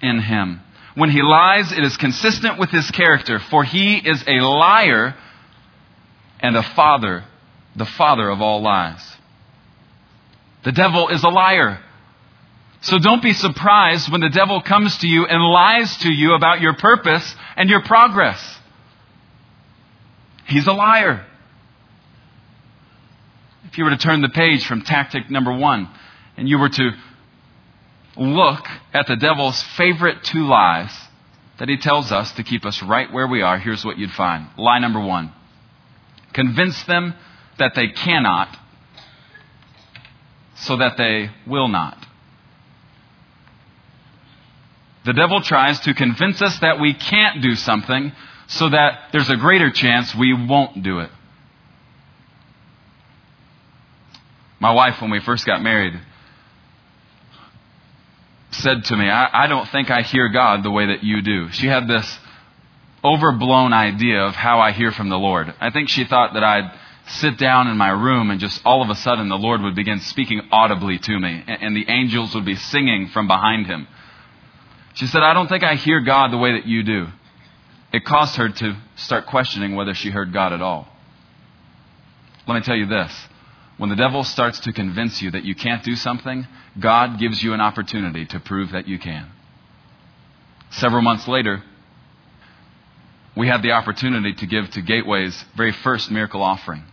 in 0.01 0.21
him. 0.21 0.61
When 0.93 1.09
he 1.09 1.21
lies, 1.21 1.71
it 1.71 1.83
is 1.83 1.97
consistent 1.97 2.59
with 2.59 2.69
his 2.69 2.89
character, 2.91 3.39
for 3.39 3.63
he 3.63 3.97
is 3.97 4.23
a 4.27 4.39
liar 4.39 5.15
and 6.39 6.55
a 6.55 6.63
father, 6.63 7.25
the 7.75 7.85
father 7.85 8.29
of 8.29 8.39
all 8.39 8.61
lies. 8.61 9.03
The 10.63 10.71
devil 10.71 11.09
is 11.09 11.23
a 11.23 11.29
liar. 11.29 11.79
So 12.81 12.99
don't 12.99 13.23
be 13.23 13.33
surprised 13.33 14.11
when 14.11 14.21
the 14.21 14.29
devil 14.29 14.61
comes 14.61 14.99
to 14.99 15.07
you 15.07 15.25
and 15.25 15.41
lies 15.43 15.97
to 15.97 16.09
you 16.11 16.33
about 16.35 16.61
your 16.61 16.75
purpose 16.75 17.35
and 17.57 17.69
your 17.69 17.81
progress. 17.81 18.59
He's 20.45 20.67
a 20.67 20.73
liar. 20.73 21.25
If 23.65 23.77
you 23.79 23.83
were 23.85 23.89
to 23.89 23.97
turn 23.97 24.21
the 24.21 24.29
page 24.29 24.65
from 24.65 24.83
tactic 24.83 25.31
number 25.31 25.51
one 25.51 25.89
and 26.37 26.47
you 26.47 26.59
were 26.59 26.69
to 26.69 26.91
look 28.17 28.65
at 28.93 29.07
the 29.07 29.15
devil's 29.15 29.61
favorite 29.77 30.23
two 30.23 30.45
lies 30.45 30.91
that 31.59 31.69
he 31.69 31.77
tells 31.77 32.11
us 32.11 32.31
to 32.33 32.43
keep 32.43 32.65
us 32.65 32.81
right 32.83 33.11
where 33.11 33.27
we 33.27 33.41
are, 33.41 33.57
here's 33.57 33.85
what 33.85 33.97
you'd 33.97 34.11
find. 34.11 34.47
Lie 34.57 34.79
number 34.79 34.99
one 34.99 35.33
convince 36.33 36.83
them 36.83 37.13
that 37.57 37.73
they 37.75 37.87
cannot 37.87 38.57
so 40.55 40.75
that 40.77 40.97
they 40.97 41.29
will 41.47 41.69
not. 41.69 42.05
The 45.05 45.13
devil 45.13 45.41
tries 45.41 45.79
to 45.81 45.93
convince 45.93 46.41
us 46.41 46.59
that 46.59 46.79
we 46.79 46.93
can't 46.93 47.41
do 47.41 47.55
something 47.55 48.11
so 48.47 48.69
that 48.69 49.09
there's 49.11 49.29
a 49.29 49.37
greater 49.37 49.71
chance 49.71 50.13
we 50.13 50.33
won't 50.33 50.83
do 50.83 50.99
it. 50.99 51.09
My 54.59 54.73
wife, 54.73 55.01
when 55.01 55.11
we 55.11 55.19
first 55.19 55.45
got 55.45 55.61
married, 55.61 55.93
said 58.61 58.85
to 58.85 58.97
me, 58.97 59.09
I, 59.09 59.45
I, 59.45 59.47
don't 59.47 59.67
think 59.69 59.89
I 59.89 60.01
hear 60.01 60.29
God 60.29 60.63
the 60.63 60.71
way 60.71 60.87
that 60.87 61.03
you 61.03 61.21
do. 61.21 61.49
She 61.51 61.67
had 61.67 61.87
this 61.87 62.19
overblown 63.03 63.73
idea 63.73 64.23
of 64.23 64.35
how 64.35 64.59
I 64.59 64.71
hear 64.71 64.91
from 64.91 65.09
the 65.09 65.17
Lord. 65.17 65.53
I 65.59 65.69
think 65.69 65.89
she 65.89 66.05
thought 66.05 66.33
that 66.33 66.43
I'd 66.43 66.71
sit 67.07 67.37
down 67.37 67.67
in 67.67 67.77
my 67.77 67.89
room 67.89 68.31
and 68.31 68.39
just 68.39 68.61
all 68.65 68.81
of 68.81 68.89
a 68.89 68.95
sudden 68.95 69.29
the 69.29 69.37
Lord 69.37 69.61
would 69.61 69.75
begin 69.75 69.99
speaking 69.99 70.41
audibly 70.51 70.97
to 70.97 71.19
me 71.19 71.43
and, 71.47 71.61
and 71.61 71.75
the 71.75 71.85
angels 71.87 72.33
would 72.33 72.45
be 72.45 72.55
singing 72.55 73.09
from 73.09 73.27
behind 73.27 73.67
him. 73.67 73.87
She 74.95 75.07
said, 75.07 75.21
I 75.21 75.33
don't 75.33 75.47
think 75.47 75.63
I 75.63 75.75
hear 75.75 76.01
God 76.01 76.31
the 76.31 76.37
way 76.37 76.53
that 76.53 76.65
you 76.65 76.83
do. 76.83 77.07
It 77.93 78.05
caused 78.05 78.37
her 78.37 78.49
to 78.49 78.77
start 78.95 79.27
questioning 79.27 79.75
whether 79.75 79.93
she 79.93 80.09
heard 80.09 80.33
God 80.33 80.53
at 80.53 80.61
all. 80.61 80.87
Let 82.47 82.55
me 82.55 82.61
tell 82.61 82.75
you 82.75 82.87
this. 82.87 83.11
When 83.77 83.89
the 83.89 83.95
devil 83.95 84.23
starts 84.23 84.59
to 84.61 84.73
convince 84.73 85.21
you 85.21 85.31
that 85.31 85.43
you 85.43 85.53
can't 85.53 85.83
do 85.83 85.95
something, 85.95 86.47
God 86.79 87.19
gives 87.19 87.43
you 87.43 87.53
an 87.53 87.61
opportunity 87.61 88.25
to 88.27 88.39
prove 88.39 88.71
that 88.71 88.87
you 88.87 88.97
can. 88.99 89.29
Several 90.71 91.01
months 91.01 91.27
later, 91.27 91.63
we 93.35 93.47
had 93.47 93.61
the 93.61 93.71
opportunity 93.71 94.33
to 94.33 94.45
give 94.45 94.69
to 94.71 94.81
Gateway's 94.81 95.43
very 95.57 95.73
first 95.73 96.09
miracle 96.09 96.41
offering. 96.41 96.83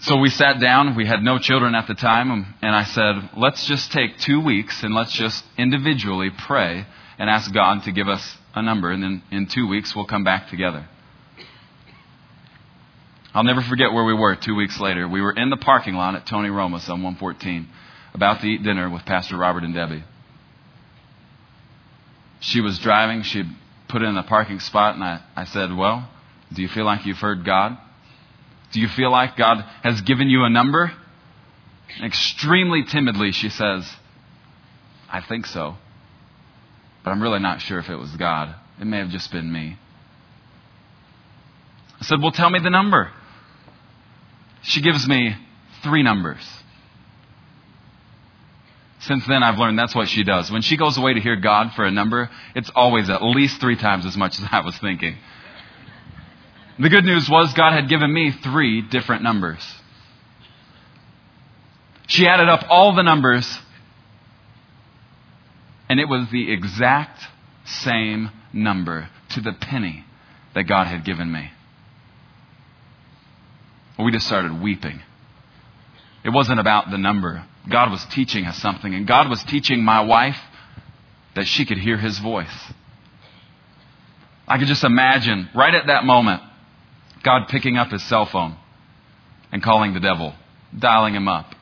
So 0.00 0.16
we 0.16 0.28
sat 0.28 0.60
down. 0.60 0.96
We 0.96 1.06
had 1.06 1.22
no 1.22 1.38
children 1.38 1.74
at 1.74 1.86
the 1.86 1.94
time. 1.94 2.54
And 2.60 2.74
I 2.74 2.84
said, 2.84 3.30
let's 3.36 3.64
just 3.66 3.92
take 3.92 4.18
two 4.18 4.40
weeks 4.40 4.82
and 4.82 4.94
let's 4.94 5.12
just 5.12 5.44
individually 5.56 6.30
pray 6.30 6.84
and 7.18 7.30
ask 7.30 7.52
God 7.54 7.84
to 7.84 7.92
give 7.92 8.08
us 8.08 8.36
a 8.54 8.62
number. 8.62 8.90
And 8.90 9.02
then 9.02 9.22
in 9.30 9.46
two 9.46 9.68
weeks, 9.68 9.94
we'll 9.94 10.04
come 10.04 10.24
back 10.24 10.48
together. 10.50 10.88
I'll 13.34 13.42
never 13.42 13.62
forget 13.62 13.92
where 13.92 14.04
we 14.04 14.14
were 14.14 14.36
two 14.36 14.54
weeks 14.54 14.78
later. 14.78 15.08
We 15.08 15.20
were 15.20 15.32
in 15.32 15.50
the 15.50 15.56
parking 15.56 15.94
lot 15.94 16.14
at 16.14 16.24
Tony 16.24 16.50
Roma's 16.50 16.88
on 16.88 17.02
114, 17.02 17.68
about 18.14 18.40
to 18.40 18.46
eat 18.46 18.62
dinner 18.62 18.88
with 18.88 19.04
Pastor 19.04 19.36
Robert 19.36 19.64
and 19.64 19.74
Debbie. 19.74 20.04
she 22.38 22.60
was 22.60 22.78
driving. 22.78 23.22
She 23.22 23.42
put 23.88 24.02
in 24.02 24.14
the 24.14 24.22
parking 24.22 24.60
spot, 24.60 24.94
and 24.94 25.02
I, 25.02 25.20
I 25.34 25.44
said, 25.46 25.74
Well, 25.74 26.08
do 26.52 26.62
you 26.62 26.68
feel 26.68 26.84
like 26.84 27.06
you've 27.06 27.18
heard 27.18 27.44
God? 27.44 27.76
Do 28.72 28.80
you 28.80 28.88
feel 28.88 29.10
like 29.10 29.36
God 29.36 29.64
has 29.82 30.00
given 30.02 30.28
you 30.28 30.44
a 30.44 30.50
number? 30.50 30.92
Extremely 32.02 32.84
timidly, 32.84 33.32
she 33.32 33.48
says, 33.48 33.88
I 35.10 35.20
think 35.20 35.46
so. 35.46 35.76
But 37.02 37.10
I'm 37.10 37.22
really 37.22 37.38
not 37.38 37.60
sure 37.60 37.78
if 37.78 37.88
it 37.88 37.96
was 37.96 38.10
God. 38.16 38.54
It 38.80 38.84
may 38.84 38.98
have 38.98 39.10
just 39.10 39.30
been 39.30 39.52
me. 39.52 39.76
I 42.00 42.04
said, 42.04 42.20
Well, 42.20 42.32
tell 42.32 42.50
me 42.50 42.60
the 42.60 42.70
number. 42.70 43.10
She 44.64 44.80
gives 44.80 45.06
me 45.06 45.36
three 45.82 46.02
numbers. 46.02 46.44
Since 49.00 49.26
then, 49.26 49.42
I've 49.42 49.58
learned 49.58 49.78
that's 49.78 49.94
what 49.94 50.08
she 50.08 50.24
does. 50.24 50.50
When 50.50 50.62
she 50.62 50.78
goes 50.78 50.96
away 50.96 51.12
to 51.12 51.20
hear 51.20 51.36
God 51.36 51.72
for 51.74 51.84
a 51.84 51.90
number, 51.90 52.30
it's 52.54 52.70
always 52.74 53.10
at 53.10 53.22
least 53.22 53.60
three 53.60 53.76
times 53.76 54.06
as 54.06 54.16
much 54.16 54.38
as 54.38 54.46
I 54.50 54.60
was 54.60 54.76
thinking. 54.78 55.16
The 56.78 56.88
good 56.88 57.04
news 57.04 57.28
was 57.28 57.52
God 57.52 57.72
had 57.72 57.88
given 57.88 58.12
me 58.12 58.32
three 58.32 58.80
different 58.80 59.22
numbers. 59.22 59.62
She 62.06 62.26
added 62.26 62.48
up 62.48 62.64
all 62.70 62.94
the 62.94 63.02
numbers, 63.02 63.46
and 65.90 66.00
it 66.00 66.08
was 66.08 66.26
the 66.30 66.50
exact 66.50 67.22
same 67.66 68.30
number 68.52 69.10
to 69.30 69.40
the 69.42 69.52
penny 69.52 70.04
that 70.54 70.64
God 70.64 70.86
had 70.86 71.04
given 71.04 71.30
me. 71.30 71.50
We 73.98 74.10
just 74.10 74.26
started 74.26 74.60
weeping. 74.60 75.00
It 76.24 76.30
wasn't 76.30 76.60
about 76.60 76.90
the 76.90 76.98
number. 76.98 77.44
God 77.68 77.90
was 77.90 78.04
teaching 78.06 78.44
us 78.46 78.58
something, 78.58 78.94
and 78.94 79.06
God 79.06 79.28
was 79.28 79.42
teaching 79.44 79.82
my 79.82 80.00
wife 80.00 80.38
that 81.34 81.46
she 81.46 81.64
could 81.64 81.78
hear 81.78 81.96
His 81.96 82.18
voice. 82.18 82.72
I 84.46 84.58
could 84.58 84.68
just 84.68 84.84
imagine, 84.84 85.48
right 85.54 85.74
at 85.74 85.86
that 85.86 86.04
moment, 86.04 86.42
God 87.22 87.48
picking 87.48 87.76
up 87.76 87.90
His 87.90 88.02
cell 88.04 88.26
phone 88.26 88.56
and 89.52 89.62
calling 89.62 89.94
the 89.94 90.00
devil, 90.00 90.34
dialing 90.76 91.14
him 91.14 91.28
up, 91.28 91.54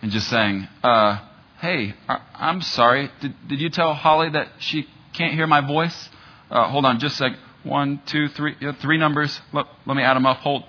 and 0.00 0.12
just 0.12 0.28
saying, 0.28 0.68
uh, 0.82 1.18
Hey, 1.60 1.94
I'm 2.34 2.60
sorry. 2.60 3.10
Did, 3.20 3.48
did 3.48 3.60
you 3.60 3.70
tell 3.70 3.94
Holly 3.94 4.28
that 4.30 4.48
she 4.58 4.86
can't 5.14 5.32
hear 5.32 5.46
my 5.46 5.66
voice? 5.66 6.10
Uh, 6.50 6.68
hold 6.68 6.84
on 6.84 7.00
just 7.00 7.14
a 7.14 7.30
sec. 7.30 7.32
One, 7.62 8.02
two, 8.04 8.28
three, 8.28 8.54
yeah, 8.60 8.72
three 8.72 8.98
numbers. 8.98 9.40
Let, 9.52 9.64
let 9.86 9.96
me 9.96 10.02
add 10.02 10.14
them 10.14 10.26
up. 10.26 10.38
Hold. 10.38 10.64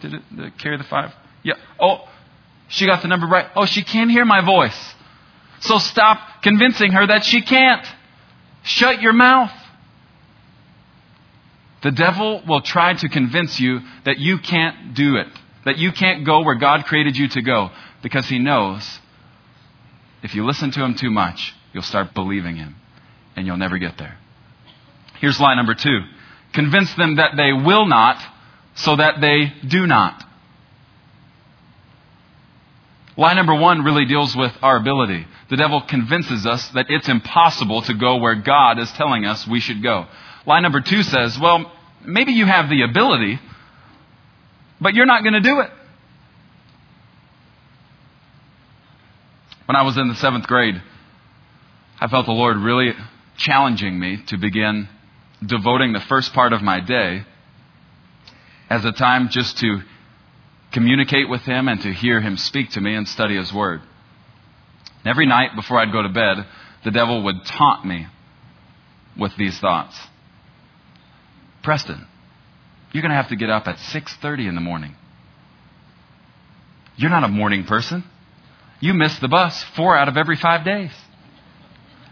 Did 0.00 0.14
it, 0.14 0.36
did 0.36 0.58
carry 0.58 0.76
the 0.76 0.84
five? 0.84 1.12
Yeah. 1.42 1.54
Oh, 1.78 2.08
she 2.68 2.86
got 2.86 3.02
the 3.02 3.08
number 3.08 3.26
right. 3.26 3.46
Oh, 3.56 3.66
she 3.66 3.82
can't 3.82 4.10
hear 4.10 4.24
my 4.24 4.44
voice. 4.44 4.94
So 5.60 5.78
stop 5.78 6.42
convincing 6.42 6.92
her 6.92 7.06
that 7.06 7.24
she 7.24 7.42
can't. 7.42 7.86
Shut 8.62 9.00
your 9.00 9.12
mouth. 9.12 9.52
The 11.82 11.90
devil 11.90 12.42
will 12.46 12.60
try 12.60 12.94
to 12.94 13.08
convince 13.08 13.58
you 13.58 13.80
that 14.04 14.18
you 14.18 14.38
can't 14.38 14.94
do 14.94 15.16
it, 15.16 15.28
that 15.64 15.78
you 15.78 15.92
can't 15.92 16.24
go 16.24 16.42
where 16.42 16.56
God 16.56 16.84
created 16.84 17.16
you 17.16 17.28
to 17.28 17.42
go, 17.42 17.70
because 18.02 18.26
he 18.28 18.38
knows 18.38 19.00
if 20.22 20.34
you 20.34 20.44
listen 20.44 20.70
to 20.72 20.84
him 20.84 20.94
too 20.94 21.10
much, 21.10 21.54
you'll 21.72 21.82
start 21.82 22.12
believing 22.12 22.56
him, 22.56 22.76
and 23.34 23.46
you'll 23.46 23.56
never 23.56 23.78
get 23.78 23.96
there. 23.96 24.18
Here's 25.20 25.40
line 25.40 25.56
number 25.56 25.74
two 25.74 26.00
convince 26.52 26.92
them 26.94 27.16
that 27.16 27.36
they 27.36 27.52
will 27.52 27.86
not, 27.86 28.22
so 28.74 28.96
that 28.96 29.20
they 29.20 29.52
do 29.66 29.86
not. 29.86 30.24
Line 33.16 33.36
number 33.36 33.54
one 33.54 33.82
really 33.82 34.06
deals 34.06 34.34
with 34.34 34.52
our 34.62 34.76
ability. 34.76 35.26
The 35.50 35.56
devil 35.56 35.82
convinces 35.82 36.46
us 36.46 36.66
that 36.70 36.86
it's 36.88 37.08
impossible 37.08 37.82
to 37.82 37.94
go 37.94 38.16
where 38.16 38.36
God 38.36 38.78
is 38.78 38.90
telling 38.92 39.26
us 39.26 39.46
we 39.46 39.60
should 39.60 39.82
go. 39.82 40.06
Line 40.46 40.62
number 40.62 40.80
two 40.80 41.02
says, 41.02 41.38
well, 41.38 41.70
maybe 42.04 42.32
you 42.32 42.46
have 42.46 42.70
the 42.70 42.82
ability, 42.82 43.38
but 44.80 44.94
you're 44.94 45.06
not 45.06 45.22
going 45.22 45.34
to 45.34 45.40
do 45.40 45.60
it. 45.60 45.70
When 49.66 49.76
I 49.76 49.82
was 49.82 49.96
in 49.98 50.08
the 50.08 50.14
seventh 50.14 50.46
grade, 50.46 50.80
I 52.00 52.08
felt 52.08 52.26
the 52.26 52.32
Lord 52.32 52.56
really 52.56 52.94
challenging 53.36 54.00
me 54.00 54.22
to 54.28 54.38
begin 54.38 54.88
devoting 55.44 55.92
the 55.92 56.00
first 56.00 56.32
part 56.32 56.52
of 56.52 56.62
my 56.62 56.80
day 56.80 57.24
as 58.70 58.84
a 58.84 58.92
time 58.92 59.28
just 59.28 59.58
to 59.58 59.80
communicate 60.72 61.28
with 61.28 61.42
Him 61.42 61.68
and 61.68 61.80
to 61.82 61.92
hear 61.92 62.20
Him 62.20 62.36
speak 62.36 62.70
to 62.70 62.80
me 62.80 62.94
and 62.94 63.06
study 63.08 63.36
His 63.36 63.52
Word. 63.52 63.80
And 65.02 65.06
every 65.06 65.26
night 65.26 65.56
before 65.56 65.78
I'd 65.78 65.92
go 65.92 66.02
to 66.02 66.08
bed, 66.08 66.46
the 66.84 66.92
devil 66.92 67.24
would 67.24 67.44
taunt 67.44 67.84
me 67.84 68.06
with 69.18 69.36
these 69.36 69.58
thoughts. 69.58 69.98
Preston, 71.62 72.06
you're 72.92 73.02
going 73.02 73.10
to 73.10 73.16
have 73.16 73.28
to 73.28 73.36
get 73.36 73.50
up 73.50 73.66
at 73.66 73.76
6:30 73.76 74.48
in 74.48 74.54
the 74.54 74.60
morning. 74.60 74.94
You're 76.96 77.10
not 77.10 77.24
a 77.24 77.28
morning 77.28 77.64
person. 77.64 78.04
You 78.78 78.94
miss 78.94 79.18
the 79.18 79.28
bus 79.28 79.62
4 79.76 79.96
out 79.96 80.08
of 80.08 80.16
every 80.16 80.36
5 80.36 80.64
days. 80.64 80.92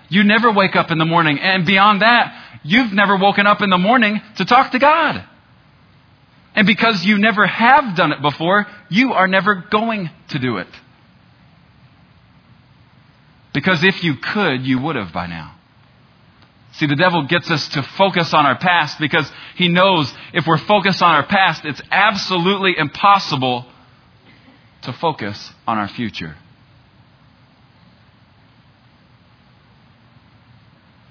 You 0.08 0.24
never 0.24 0.50
wake 0.52 0.76
up 0.76 0.90
in 0.90 0.98
the 0.98 1.04
morning 1.04 1.38
and 1.38 1.64
beyond 1.66 2.02
that, 2.02 2.34
you've 2.62 2.92
never 2.92 3.16
woken 3.16 3.46
up 3.46 3.62
in 3.62 3.70
the 3.70 3.78
morning 3.78 4.20
to 4.36 4.44
talk 4.44 4.72
to 4.72 4.78
God. 4.78 5.24
And 6.54 6.66
because 6.66 7.04
you 7.04 7.18
never 7.18 7.46
have 7.46 7.94
done 7.94 8.12
it 8.12 8.20
before, 8.20 8.66
you 8.88 9.12
are 9.12 9.28
never 9.28 9.64
going 9.70 10.10
to 10.28 10.38
do 10.38 10.58
it. 10.58 10.68
Because 13.52 13.82
if 13.82 14.02
you 14.02 14.16
could, 14.16 14.66
you 14.66 14.78
would 14.78 14.96
have 14.96 15.12
by 15.12 15.26
now. 15.26 15.54
See, 16.72 16.86
the 16.86 16.96
devil 16.96 17.24
gets 17.24 17.50
us 17.50 17.66
to 17.70 17.82
focus 17.82 18.32
on 18.32 18.46
our 18.46 18.56
past 18.56 18.98
because 19.00 19.30
he 19.56 19.68
knows 19.68 20.12
if 20.32 20.46
we're 20.46 20.58
focused 20.58 21.02
on 21.02 21.14
our 21.14 21.26
past, 21.26 21.64
it's 21.64 21.82
absolutely 21.90 22.76
impossible 22.76 23.66
to 24.82 24.92
focus 24.92 25.52
on 25.66 25.78
our 25.78 25.88
future. 25.88 26.36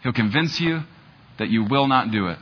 He'll 0.03 0.13
convince 0.13 0.59
you 0.59 0.83
that 1.37 1.49
you 1.49 1.63
will 1.63 1.87
not 1.87 2.11
do 2.11 2.27
it 2.27 2.37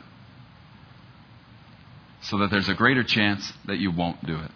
so 2.30 2.40
that 2.40 2.50
there's 2.50 2.70
a 2.70 2.74
greater 2.74 3.04
chance 3.04 3.52
that 3.66 3.78
you 3.78 3.92
won't 3.92 4.26
do 4.26 4.36
it. 4.36 4.52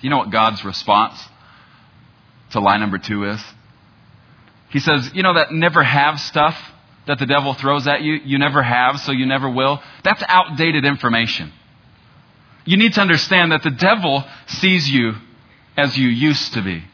You 0.00 0.10
know 0.10 0.18
what 0.18 0.30
God's 0.30 0.64
response 0.64 1.22
to 2.50 2.60
lie 2.60 2.76
number 2.76 2.98
two 2.98 3.24
is? 3.24 3.42
He 4.70 4.78
says, 4.78 5.10
You 5.14 5.22
know 5.22 5.34
that 5.34 5.52
never 5.52 5.82
have 5.82 6.20
stuff 6.20 6.56
that 7.06 7.18
the 7.18 7.26
devil 7.26 7.54
throws 7.54 7.86
at 7.86 8.02
you? 8.02 8.14
You 8.24 8.38
never 8.38 8.62
have, 8.62 9.00
so 9.00 9.12
you 9.12 9.26
never 9.26 9.48
will? 9.48 9.82
That's 10.02 10.22
outdated 10.26 10.84
information. 10.84 11.52
You 12.66 12.76
need 12.76 12.94
to 12.94 13.00
understand 13.00 13.52
that 13.52 13.62
the 13.62 13.70
devil 13.70 14.24
sees 14.46 14.90
you 14.90 15.14
as 15.76 15.96
you 15.96 16.08
used 16.08 16.54
to 16.54 16.62
be, 16.62 16.84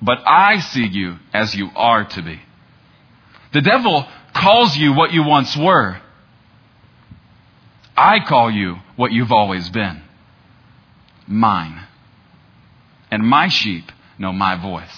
but 0.00 0.18
I 0.26 0.60
see 0.60 0.86
you 0.86 1.16
as 1.32 1.54
you 1.54 1.70
are 1.74 2.04
to 2.04 2.22
be. 2.22 2.40
The 3.52 3.60
devil 3.60 4.06
calls 4.34 4.76
you 4.76 4.92
what 4.92 5.12
you 5.12 5.22
once 5.22 5.56
were. 5.56 6.00
I 7.96 8.20
call 8.20 8.50
you 8.50 8.76
what 8.96 9.12
you've 9.12 9.32
always 9.32 9.68
been 9.70 10.02
mine. 11.26 11.86
And 13.10 13.22
my 13.22 13.48
sheep 13.48 13.90
know 14.18 14.32
my 14.32 14.60
voice. 14.60 14.96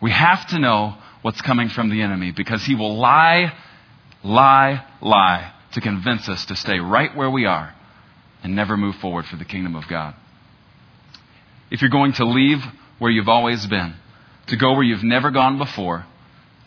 We 0.00 0.10
have 0.10 0.46
to 0.48 0.58
know 0.58 0.96
what's 1.22 1.40
coming 1.40 1.68
from 1.68 1.90
the 1.90 2.02
enemy 2.02 2.32
because 2.32 2.64
he 2.64 2.74
will 2.74 2.96
lie, 2.96 3.52
lie, 4.24 4.84
lie 5.00 5.52
to 5.72 5.80
convince 5.80 6.28
us 6.28 6.44
to 6.46 6.56
stay 6.56 6.78
right 6.78 7.14
where 7.16 7.30
we 7.30 7.46
are 7.46 7.74
and 8.42 8.56
never 8.56 8.76
move 8.76 8.96
forward 8.96 9.26
for 9.26 9.36
the 9.36 9.44
kingdom 9.44 9.76
of 9.76 9.86
God. 9.86 10.14
If 11.70 11.80
you're 11.80 11.90
going 11.90 12.12
to 12.14 12.24
leave 12.24 12.62
where 12.98 13.10
you've 13.10 13.28
always 13.28 13.66
been, 13.66 13.94
to 14.48 14.56
go 14.56 14.72
where 14.72 14.82
you've 14.82 15.04
never 15.04 15.30
gone 15.30 15.58
before, 15.58 16.04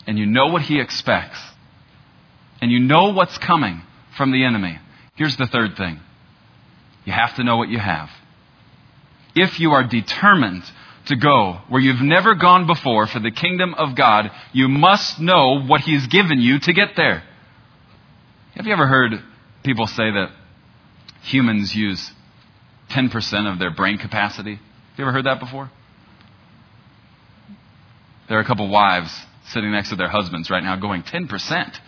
and 0.06 0.18
you 0.18 0.26
know 0.26 0.46
what 0.46 0.62
he 0.62 0.80
expects, 0.80 1.38
and 2.60 2.70
you 2.70 2.78
know 2.78 3.12
what's 3.12 3.36
coming, 3.38 3.82
from 4.16 4.32
the 4.32 4.44
enemy. 4.44 4.78
Here's 5.14 5.36
the 5.36 5.46
third 5.46 5.76
thing 5.76 6.00
you 7.04 7.12
have 7.12 7.36
to 7.36 7.44
know 7.44 7.56
what 7.56 7.68
you 7.68 7.78
have. 7.78 8.08
If 9.34 9.60
you 9.60 9.72
are 9.72 9.86
determined 9.86 10.64
to 11.06 11.16
go 11.16 11.60
where 11.68 11.80
you've 11.80 12.02
never 12.02 12.34
gone 12.34 12.66
before 12.66 13.06
for 13.06 13.20
the 13.20 13.30
kingdom 13.30 13.74
of 13.74 13.94
God, 13.94 14.30
you 14.52 14.68
must 14.68 15.20
know 15.20 15.60
what 15.60 15.82
He's 15.82 16.06
given 16.06 16.40
you 16.40 16.58
to 16.60 16.72
get 16.72 16.90
there. 16.96 17.22
Have 18.54 18.66
you 18.66 18.72
ever 18.72 18.86
heard 18.86 19.12
people 19.62 19.86
say 19.86 20.10
that 20.10 20.30
humans 21.22 21.74
use 21.74 22.10
10% 22.90 23.52
of 23.52 23.58
their 23.58 23.70
brain 23.70 23.98
capacity? 23.98 24.54
Have 24.54 24.98
you 24.98 25.04
ever 25.04 25.12
heard 25.12 25.26
that 25.26 25.40
before? 25.40 25.70
There 28.28 28.38
are 28.38 28.40
a 28.40 28.46
couple 28.46 28.68
wives 28.68 29.14
sitting 29.48 29.70
next 29.70 29.90
to 29.90 29.96
their 29.96 30.08
husbands 30.08 30.50
right 30.50 30.62
now 30.62 30.76
going, 30.76 31.02
10%? 31.02 31.78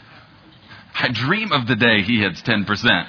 I 0.98 1.08
dream 1.12 1.52
of 1.52 1.66
the 1.66 1.76
day 1.76 2.02
he 2.02 2.20
hits 2.20 2.42
10%. 2.42 3.06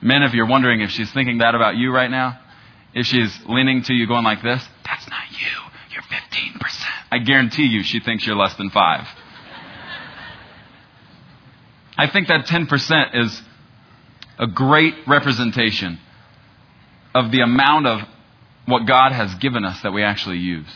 Men, 0.00 0.22
if 0.22 0.32
you're 0.32 0.46
wondering 0.46 0.80
if 0.80 0.90
she's 0.90 1.12
thinking 1.12 1.38
that 1.38 1.54
about 1.54 1.76
you 1.76 1.90
right 1.90 2.10
now, 2.10 2.38
if 2.94 3.06
she's 3.06 3.36
leaning 3.48 3.82
to 3.82 3.92
you 3.92 4.06
going 4.06 4.24
like 4.24 4.42
this, 4.42 4.64
that's 4.84 5.08
not 5.08 5.24
you. 5.30 5.48
You're 5.92 6.02
15%. 6.02 6.86
I 7.10 7.18
guarantee 7.18 7.64
you 7.64 7.82
she 7.82 8.00
thinks 8.00 8.26
you're 8.26 8.36
less 8.36 8.54
than 8.54 8.70
five. 8.70 9.06
I 11.98 12.08
think 12.08 12.28
that 12.28 12.46
10% 12.46 13.24
is 13.24 13.42
a 14.38 14.46
great 14.46 14.94
representation 15.06 15.98
of 17.14 17.32
the 17.32 17.40
amount 17.40 17.86
of 17.86 18.00
what 18.66 18.86
God 18.86 19.12
has 19.12 19.34
given 19.36 19.64
us 19.64 19.80
that 19.82 19.92
we 19.92 20.02
actually 20.02 20.38
use. 20.38 20.70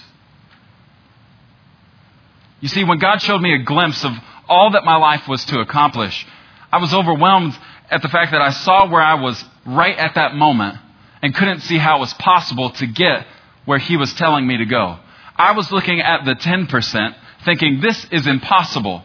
You 2.61 2.69
see, 2.69 2.85
when 2.85 2.99
God 2.99 3.21
showed 3.21 3.41
me 3.41 3.55
a 3.55 3.63
glimpse 3.63 4.05
of 4.05 4.13
all 4.51 4.73
that 4.73 4.85
my 4.85 4.97
life 4.97 5.27
was 5.29 5.45
to 5.47 5.61
accomplish, 5.61 6.27
I 6.73 6.79
was 6.79 6.93
overwhelmed 6.93 7.57
at 7.91 8.03
the 8.03 8.09
fact 8.09 8.33
that 8.33 8.43
I 8.43 8.51
saw 8.51 8.91
where 8.91 9.03
I 9.03 9.15
was 9.15 9.43
right 9.65 9.97
at 9.97 10.17
that 10.17 10.35
moment 10.35 10.77
and 11.23 11.35
couldn't 11.35 11.61
see 11.61 11.79
how 11.79 11.97
it 11.97 12.01
was 12.01 12.15
possible 12.15 12.71
to 12.71 12.87
get 12.87 13.27
where 13.65 13.79
He 13.79 13.97
was 13.97 14.13
telling 14.15 14.47
me 14.47 14.59
to 14.59 14.67
go. 14.67 14.99
I 15.37 15.53
was 15.53 15.71
looking 15.73 16.01
at 16.01 16.25
the 16.25 16.35
10%, 16.35 17.15
thinking, 17.45 17.81
this 17.81 18.07
is 18.11 18.27
impossible. 18.27 19.03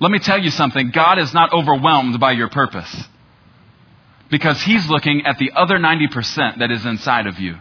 Let 0.00 0.10
me 0.10 0.18
tell 0.18 0.42
you 0.42 0.50
something 0.50 0.90
God 0.90 1.18
is 1.18 1.34
not 1.34 1.52
overwhelmed 1.52 2.18
by 2.20 2.32
your 2.32 2.48
purpose 2.48 3.04
because 4.30 4.62
He's 4.62 4.88
looking 4.88 5.26
at 5.26 5.38
the 5.38 5.52
other 5.52 5.78
90% 5.78 6.58
that 6.58 6.70
is 6.70 6.84
inside 6.84 7.26
of 7.26 7.38
you. 7.38 7.56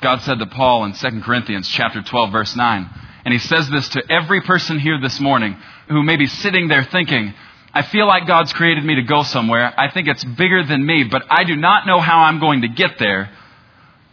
God 0.00 0.22
said 0.22 0.38
to 0.38 0.46
Paul 0.46 0.84
in 0.84 0.94
2 0.94 1.20
Corinthians 1.22 1.68
chapter 1.68 2.02
12 2.02 2.32
verse 2.32 2.56
9, 2.56 2.90
and 3.24 3.32
he 3.32 3.38
says 3.38 3.68
this 3.68 3.88
to 3.90 4.02
every 4.10 4.40
person 4.40 4.78
here 4.78 5.00
this 5.00 5.20
morning 5.20 5.56
who 5.88 6.02
may 6.02 6.16
be 6.16 6.26
sitting 6.26 6.68
there 6.68 6.84
thinking, 6.84 7.34
I 7.72 7.82
feel 7.82 8.06
like 8.06 8.26
God's 8.26 8.52
created 8.52 8.84
me 8.84 8.96
to 8.96 9.02
go 9.02 9.22
somewhere. 9.22 9.72
I 9.78 9.90
think 9.90 10.08
it's 10.08 10.24
bigger 10.24 10.64
than 10.64 10.84
me, 10.84 11.04
but 11.04 11.22
I 11.30 11.44
do 11.44 11.54
not 11.54 11.86
know 11.86 12.00
how 12.00 12.20
I'm 12.20 12.40
going 12.40 12.62
to 12.62 12.68
get 12.68 12.98
there 12.98 13.30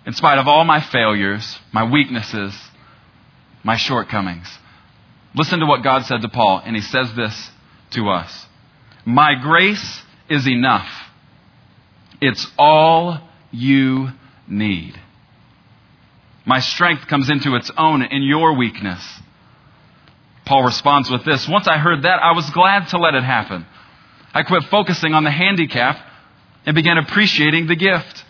in 0.05 0.13
spite 0.13 0.37
of 0.37 0.47
all 0.47 0.63
my 0.63 0.81
failures, 0.81 1.57
my 1.71 1.89
weaknesses, 1.89 2.55
my 3.63 3.75
shortcomings. 3.75 4.47
Listen 5.35 5.59
to 5.59 5.65
what 5.65 5.83
God 5.83 6.05
said 6.05 6.21
to 6.21 6.29
Paul, 6.29 6.61
and 6.63 6.75
he 6.75 6.81
says 6.81 7.13
this 7.13 7.51
to 7.91 8.09
us 8.09 8.47
My 9.05 9.35
grace 9.35 10.01
is 10.29 10.47
enough. 10.47 10.89
It's 12.21 12.47
all 12.57 13.19
you 13.51 14.09
need. 14.47 14.99
My 16.47 16.59
strength 16.59 17.07
comes 17.07 17.29
into 17.29 17.55
its 17.55 17.69
own 17.77 18.01
in 18.01 18.23
your 18.23 18.53
weakness. 18.53 19.03
Paul 20.45 20.63
responds 20.63 21.11
with 21.11 21.25
this 21.25 21.45
Once 21.45 21.67
I 21.67 21.77
heard 21.77 22.03
that, 22.03 22.23
I 22.23 22.31
was 22.31 22.49
glad 22.51 22.87
to 22.89 22.97
let 22.97 23.15
it 23.15 23.23
happen. 23.23 23.65
I 24.33 24.43
quit 24.43 24.63
focusing 24.71 25.13
on 25.13 25.25
the 25.25 25.29
handicap 25.29 25.99
and 26.65 26.73
began 26.73 26.97
appreciating 26.97 27.67
the 27.67 27.75
gift. 27.75 28.23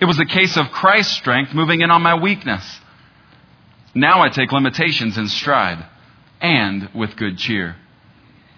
It 0.00 0.06
was 0.06 0.18
a 0.18 0.24
case 0.24 0.56
of 0.56 0.72
Christ's 0.72 1.14
strength 1.14 1.54
moving 1.54 1.82
in 1.82 1.90
on 1.92 2.02
my 2.02 2.20
weakness. 2.20 2.64
Now 3.94 4.22
I 4.22 4.28
take 4.28 4.50
limitations 4.50 5.16
in 5.16 5.28
stride 5.28 5.86
and 6.40 6.88
with 6.92 7.14
good 7.14 7.38
cheer. 7.38 7.76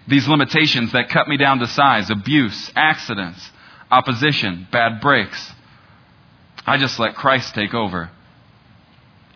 These 0.07 0.27
limitations 0.27 0.93
that 0.93 1.09
cut 1.09 1.27
me 1.27 1.37
down 1.37 1.59
to 1.59 1.67
size, 1.67 2.09
abuse, 2.09 2.71
accidents, 2.75 3.51
opposition, 3.91 4.67
bad 4.71 4.99
breaks, 4.99 5.53
I 6.65 6.77
just 6.77 6.97
let 6.97 7.13
Christ 7.13 7.53
take 7.53 7.75
over. 7.75 8.09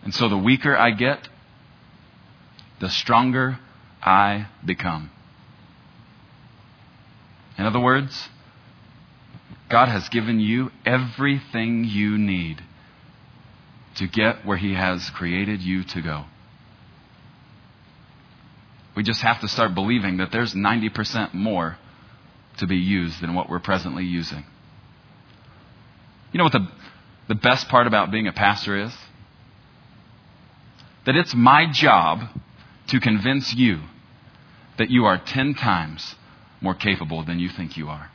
And 0.02 0.14
so 0.14 0.28
the 0.28 0.38
weaker 0.38 0.76
I 0.76 0.90
get, 0.90 1.28
the 2.80 2.88
stronger 2.88 3.58
I 4.02 4.48
become. 4.64 5.10
In 7.58 7.66
other 7.66 7.80
words, 7.80 8.28
God 9.68 9.88
has 9.88 10.08
given 10.08 10.40
you 10.40 10.70
everything 10.86 11.84
you 11.84 12.16
need 12.16 12.62
to 13.96 14.06
get 14.08 14.46
where 14.46 14.56
He 14.56 14.74
has 14.74 15.10
created 15.10 15.60
you 15.60 15.84
to 15.84 16.00
go. 16.00 16.24
We 18.96 19.02
just 19.02 19.22
have 19.22 19.40
to 19.40 19.48
start 19.48 19.74
believing 19.74 20.16
that 20.16 20.32
there's 20.32 20.54
90% 20.54 21.34
more 21.34 21.78
to 22.58 22.66
be 22.66 22.76
used 22.76 23.20
than 23.20 23.34
what 23.34 23.48
we're 23.48 23.60
presently 23.60 24.04
using. 24.04 24.44
You 26.32 26.38
know 26.38 26.44
what 26.44 26.52
the, 26.52 26.68
the 27.28 27.34
best 27.34 27.68
part 27.68 27.86
about 27.86 28.10
being 28.10 28.26
a 28.26 28.32
pastor 28.32 28.76
is? 28.76 28.92
That 31.10 31.16
it's 31.16 31.34
my 31.34 31.66
job 31.72 32.20
to 32.86 33.00
convince 33.00 33.52
you 33.52 33.80
that 34.78 34.90
you 34.90 35.06
are 35.06 35.18
10 35.18 35.54
times 35.54 36.14
more 36.60 36.76
capable 36.76 37.24
than 37.24 37.40
you 37.40 37.48
think 37.48 37.76
you 37.76 37.88
are. 37.88 38.12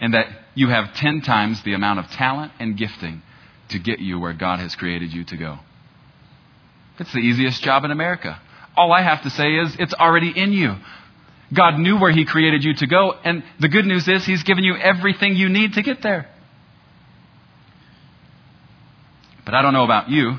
And 0.00 0.14
that 0.14 0.28
you 0.54 0.68
have 0.68 0.94
10 0.94 1.20
times 1.20 1.62
the 1.62 1.74
amount 1.74 1.98
of 1.98 2.06
talent 2.06 2.52
and 2.58 2.74
gifting 2.74 3.20
to 3.68 3.78
get 3.78 3.98
you 3.98 4.18
where 4.18 4.32
God 4.32 4.60
has 4.60 4.74
created 4.76 5.12
you 5.12 5.24
to 5.24 5.36
go. 5.36 5.58
It's 6.98 7.12
the 7.12 7.18
easiest 7.18 7.62
job 7.62 7.84
in 7.84 7.90
America. 7.90 8.40
All 8.74 8.90
I 8.90 9.02
have 9.02 9.24
to 9.24 9.28
say 9.28 9.56
is 9.56 9.76
it's 9.78 9.92
already 9.92 10.32
in 10.34 10.54
you. 10.54 10.76
God 11.52 11.78
knew 11.78 11.98
where 11.98 12.12
He 12.12 12.24
created 12.24 12.64
you 12.64 12.72
to 12.76 12.86
go, 12.86 13.12
and 13.12 13.44
the 13.60 13.68
good 13.68 13.84
news 13.84 14.08
is 14.08 14.24
He's 14.24 14.42
given 14.42 14.64
you 14.64 14.74
everything 14.74 15.36
you 15.36 15.50
need 15.50 15.74
to 15.74 15.82
get 15.82 16.00
there. 16.00 16.30
But 19.44 19.52
I 19.52 19.60
don't 19.60 19.74
know 19.74 19.84
about 19.84 20.08
you. 20.08 20.38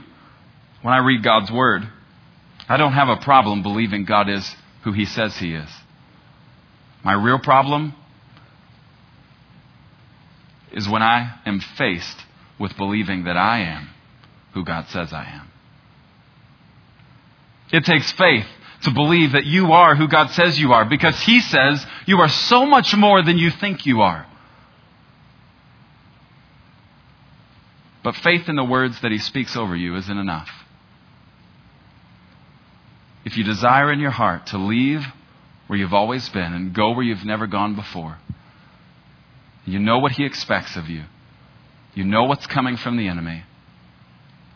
When 0.85 0.93
I 0.93 0.99
read 0.99 1.23
God's 1.23 1.51
Word, 1.51 1.89
I 2.69 2.77
don't 2.77 2.93
have 2.93 3.09
a 3.09 3.17
problem 3.17 3.63
believing 3.63 4.05
God 4.05 4.29
is 4.29 4.55
who 4.83 4.91
He 4.91 5.05
says 5.05 5.35
He 5.35 5.55
is. 5.55 5.67
My 7.03 7.13
real 7.13 7.39
problem 7.39 7.95
is 10.71 10.87
when 10.87 11.01
I 11.01 11.39
am 11.43 11.59
faced 11.59 12.23
with 12.59 12.77
believing 12.77 13.23
that 13.23 13.35
I 13.35 13.61
am 13.61 13.89
who 14.53 14.63
God 14.63 14.87
says 14.89 15.11
I 15.11 15.23
am. 15.23 15.51
It 17.71 17.83
takes 17.83 18.11
faith 18.11 18.45
to 18.83 18.91
believe 18.91 19.31
that 19.31 19.45
you 19.47 19.71
are 19.71 19.95
who 19.95 20.07
God 20.07 20.29
says 20.29 20.59
you 20.59 20.71
are 20.73 20.85
because 20.85 21.19
He 21.21 21.39
says 21.39 21.83
you 22.05 22.19
are 22.19 22.29
so 22.29 22.63
much 22.63 22.95
more 22.95 23.23
than 23.23 23.39
you 23.39 23.49
think 23.49 23.87
you 23.87 24.01
are. 24.01 24.27
But 28.03 28.15
faith 28.17 28.47
in 28.47 28.55
the 28.55 28.63
words 28.63 29.01
that 29.01 29.11
He 29.11 29.17
speaks 29.17 29.55
over 29.55 29.75
you 29.75 29.95
isn't 29.95 30.15
enough. 30.15 30.47
If 33.25 33.35
you 33.37 33.43
desire 33.43 33.91
in 33.91 33.99
your 33.99 34.11
heart 34.11 34.47
to 34.47 34.57
leave 34.57 35.03
where 35.67 35.77
you've 35.77 35.93
always 35.93 36.29
been 36.29 36.53
and 36.53 36.73
go 36.73 36.91
where 36.91 37.03
you've 37.03 37.25
never 37.25 37.47
gone 37.47 37.75
before, 37.75 38.19
you 39.65 39.79
know 39.79 39.97
what 39.97 40.11
He 40.11 40.23
expects 40.23 40.75
of 40.75 40.87
you, 40.87 41.03
you 41.95 42.03
know 42.03 42.25
what's 42.25 42.45
coming 42.45 42.77
from 42.77 42.97
the 42.97 43.07
enemy, 43.07 43.43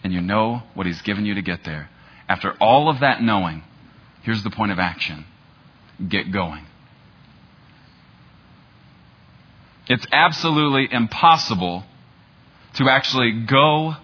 and 0.03 0.13
you 0.13 0.21
know 0.21 0.61
what 0.75 0.85
He's 0.85 1.01
given 1.01 1.25
you 1.25 1.33
to 1.33 1.41
get 1.41 1.63
there. 1.65 1.89
After 2.29 2.53
all 2.61 2.89
of 2.89 2.99
that 2.99 3.23
knowing, 3.23 3.63
here's 4.21 4.43
the 4.43 4.51
point 4.51 4.71
of 4.71 4.77
action 4.77 5.25
get 6.07 6.31
going. 6.31 6.65
It's 9.87 10.05
absolutely 10.11 10.87
impossible 10.91 11.83
to 12.75 12.87
actually 12.87 13.41
go 13.47 13.95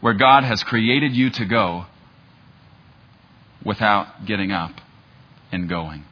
where 0.00 0.14
God 0.14 0.42
has 0.42 0.64
created 0.64 1.14
you 1.14 1.30
to 1.30 1.44
go 1.44 1.86
without 3.64 4.26
getting 4.26 4.52
up 4.52 4.72
and 5.52 5.68
going. 5.68 6.04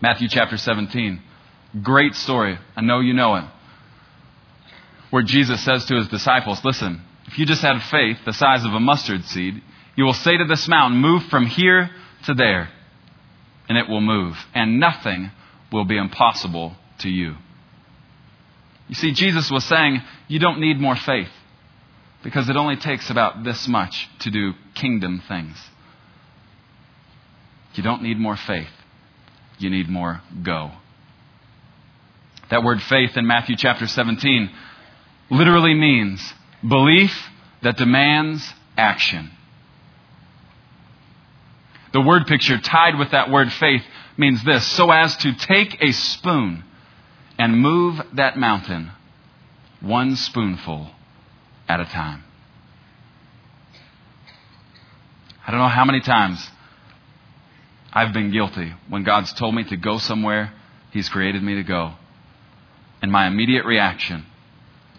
Matthew 0.00 0.28
chapter 0.28 0.56
17. 0.56 1.22
Great 1.82 2.14
story. 2.14 2.58
I 2.76 2.80
know 2.82 3.00
you 3.00 3.14
know 3.14 3.36
it. 3.36 3.44
Where 5.10 5.22
Jesus 5.22 5.64
says 5.64 5.84
to 5.86 5.96
his 5.96 6.08
disciples, 6.08 6.64
Listen, 6.64 7.02
if 7.26 7.38
you 7.38 7.46
just 7.46 7.62
had 7.62 7.80
faith 7.90 8.18
the 8.24 8.32
size 8.32 8.64
of 8.64 8.72
a 8.72 8.80
mustard 8.80 9.24
seed, 9.24 9.62
you 9.96 10.04
will 10.04 10.12
say 10.12 10.36
to 10.36 10.44
this 10.44 10.68
mountain, 10.68 11.00
Move 11.00 11.24
from 11.24 11.46
here 11.46 11.90
to 12.26 12.34
there, 12.34 12.68
and 13.68 13.78
it 13.78 13.88
will 13.88 14.00
move, 14.00 14.36
and 14.54 14.78
nothing 14.78 15.30
will 15.72 15.84
be 15.84 15.96
impossible 15.96 16.76
to 16.98 17.08
you. 17.08 17.36
You 18.88 18.94
see, 18.94 19.12
Jesus 19.12 19.50
was 19.50 19.64
saying, 19.64 20.02
You 20.28 20.38
don't 20.38 20.60
need 20.60 20.80
more 20.80 20.96
faith 20.96 21.30
because 22.24 22.48
it 22.48 22.56
only 22.56 22.76
takes 22.76 23.10
about 23.10 23.44
this 23.44 23.68
much 23.68 24.08
to 24.20 24.30
do 24.30 24.54
kingdom 24.74 25.22
things. 25.28 25.56
You 27.74 27.82
don't 27.82 28.02
need 28.02 28.18
more 28.18 28.36
faith, 28.36 28.72
you 29.58 29.68
need 29.70 29.88
more 29.88 30.22
go. 30.42 30.72
That 32.50 32.64
word 32.64 32.82
faith 32.82 33.16
in 33.16 33.26
Matthew 33.26 33.56
chapter 33.56 33.86
17 33.86 34.50
literally 35.30 35.74
means 35.74 36.32
belief 36.66 37.28
that 37.62 37.76
demands 37.76 38.52
action. 38.76 39.30
The 41.92 42.00
word 42.00 42.26
picture 42.26 42.58
tied 42.58 42.98
with 42.98 43.10
that 43.10 43.30
word 43.30 43.52
faith 43.52 43.82
means 44.16 44.42
this 44.44 44.66
so 44.66 44.90
as 44.90 45.16
to 45.18 45.34
take 45.34 45.82
a 45.82 45.92
spoon 45.92 46.64
and 47.38 47.60
move 47.60 48.00
that 48.14 48.38
mountain 48.38 48.90
one 49.80 50.16
spoonful 50.16 50.90
at 51.68 51.80
a 51.80 51.84
time. 51.84 52.22
I 55.46 55.50
don't 55.50 55.60
know 55.60 55.68
how 55.68 55.84
many 55.84 56.00
times 56.00 56.50
I've 57.92 58.12
been 58.12 58.32
guilty 58.32 58.72
when 58.88 59.04
God's 59.04 59.32
told 59.32 59.54
me 59.54 59.64
to 59.64 59.76
go 59.76 59.98
somewhere 59.98 60.52
He's 60.90 61.08
created 61.08 61.42
me 61.42 61.56
to 61.56 61.64
go. 61.64 61.94
And 63.02 63.10
my 63.10 63.26
immediate 63.26 63.64
reaction 63.64 64.24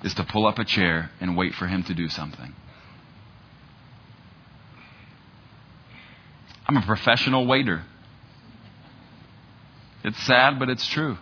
is 0.04 0.13
to 0.15 0.25
pull 0.25 0.45
up 0.45 0.60
a 0.60 0.65
chair 0.65 1.10
and 1.21 1.38
wait 1.38 1.54
for 1.54 1.67
Him 1.67 1.84
to 1.84 1.93
do 1.93 2.10
something. 2.10 2.54
I'm 6.67 6.75
a 6.78 6.86
professional 6.86 7.47
waiter. 7.47 7.84
It's 10.04 10.21
sad, 10.23 10.60
but 10.60 10.69
it's 10.69 10.86
true. 10.88 11.17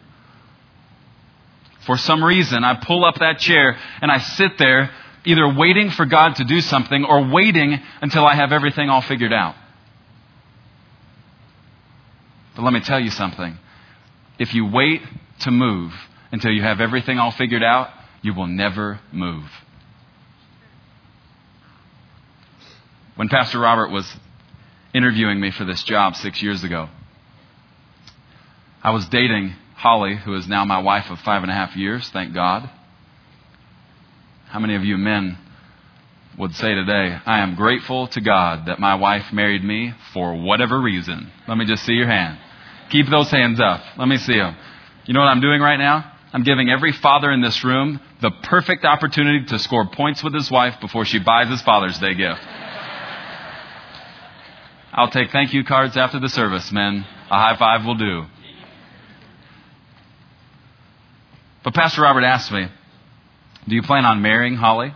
For 1.86 1.98
some 1.98 2.24
reason, 2.24 2.64
I 2.64 2.76
pull 2.84 3.06
up 3.06 3.20
that 3.20 3.38
chair 3.40 3.78
and 4.02 4.12
I 4.12 4.18
sit 4.18 4.58
there 4.58 4.90
either 5.26 5.48
waiting 5.54 5.90
for 5.90 6.06
God 6.06 6.36
to 6.38 6.44
do 6.44 6.62
something 6.62 7.06
or 7.06 7.32
waiting 7.32 7.80
until 8.02 8.26
I 8.26 8.36
have 8.36 8.52
everything 8.52 8.90
all 8.90 9.02
figured 9.02 9.34
out. 9.34 9.56
But 12.56 12.64
let 12.64 12.74
me 12.74 12.82
tell 12.82 13.00
you 13.00 13.10
something. 13.10 13.58
If 14.38 14.54
you 14.54 14.66
wait 14.66 15.02
to 15.42 15.52
move 15.52 15.94
until 16.32 16.52
you 16.52 16.62
have 16.62 16.82
everything 16.82 17.20
all 17.20 17.32
figured 17.32 17.64
out, 17.64 17.90
you 18.22 18.34
will 18.34 18.48
never 18.48 19.00
move. 19.12 19.46
When 23.16 23.30
Pastor 23.30 23.60
Robert 23.60 23.92
was 23.92 24.12
interviewing 24.94 25.40
me 25.40 25.52
for 25.52 25.66
this 25.66 25.84
job 25.84 26.16
six 26.16 26.42
years 26.42 26.64
ago, 26.64 26.90
I 28.82 28.92
was 28.92 29.08
dating 29.08 29.54
Holly, 29.76 30.16
who 30.16 30.36
is 30.36 30.48
now 30.48 30.66
my 30.66 30.80
wife 30.80 31.10
of 31.10 31.20
five 31.20 31.44
and 31.44 31.52
a 31.52 31.54
half 31.54 31.76
years, 31.76 32.10
thank 32.10 32.34
God. 32.34 32.70
How 34.54 34.60
many 34.60 34.76
of 34.76 34.86
you 34.86 35.00
men 35.00 35.36
would 36.38 36.54
say 36.54 36.76
today, 36.76 37.18
I 37.26 37.40
am 37.40 37.56
grateful 37.56 38.06
to 38.10 38.22
God 38.22 38.68
that 38.68 38.80
my 38.80 38.94
wife 38.94 39.34
married 39.34 39.64
me 39.64 39.96
for 40.14 40.40
whatever 40.40 40.80
reason? 40.80 41.32
Let 41.48 41.58
me 41.58 41.66
just 41.66 41.84
see 41.84 41.94
your 41.94 42.06
hand. 42.06 42.38
Keep 42.92 43.10
those 43.10 43.32
hands 43.32 43.60
up. 43.60 43.82
Let 43.98 44.08
me 44.08 44.18
see 44.18 44.36
them. 44.36 44.56
You 45.06 45.16
know 45.16 45.22
what 45.22 45.30
I'm 45.30 45.42
doing 45.42 45.60
right 45.60 45.80
now? 45.80 46.06
I'm 46.32 46.44
giving 46.44 46.70
every 46.70 46.92
father 46.92 47.32
in 47.32 47.42
this 47.42 47.64
room 47.64 48.00
the 48.22 48.30
perfect 48.44 48.86
opportunity 48.86 49.44
to 49.46 49.58
score 49.58 49.90
points 49.90 50.24
with 50.24 50.36
his 50.36 50.52
wife 50.52 50.80
before 50.80 51.04
she 51.04 51.18
buys 51.18 51.50
his 51.50 51.64
Father's 51.64 51.98
Day 51.98 52.14
gift. 52.14 52.42
I'll 54.94 55.10
take 55.10 55.32
thank 55.32 55.56
you 55.56 55.64
cards 55.64 55.98
after 55.98 56.20
the 56.20 56.30
service, 56.30 56.72
men. 56.72 57.08
A 57.32 57.40
high 57.40 57.58
five 57.58 57.86
will 57.86 57.98
do. 57.98 58.26
But 61.64 61.74
Pastor 61.74 62.04
Robert 62.04 62.24
asked 62.24 62.52
me, 62.52 62.68
Do 63.68 63.76
you 63.76 63.82
plan 63.82 64.06
on 64.06 64.22
marrying 64.22 64.56
Holly? 64.56 64.94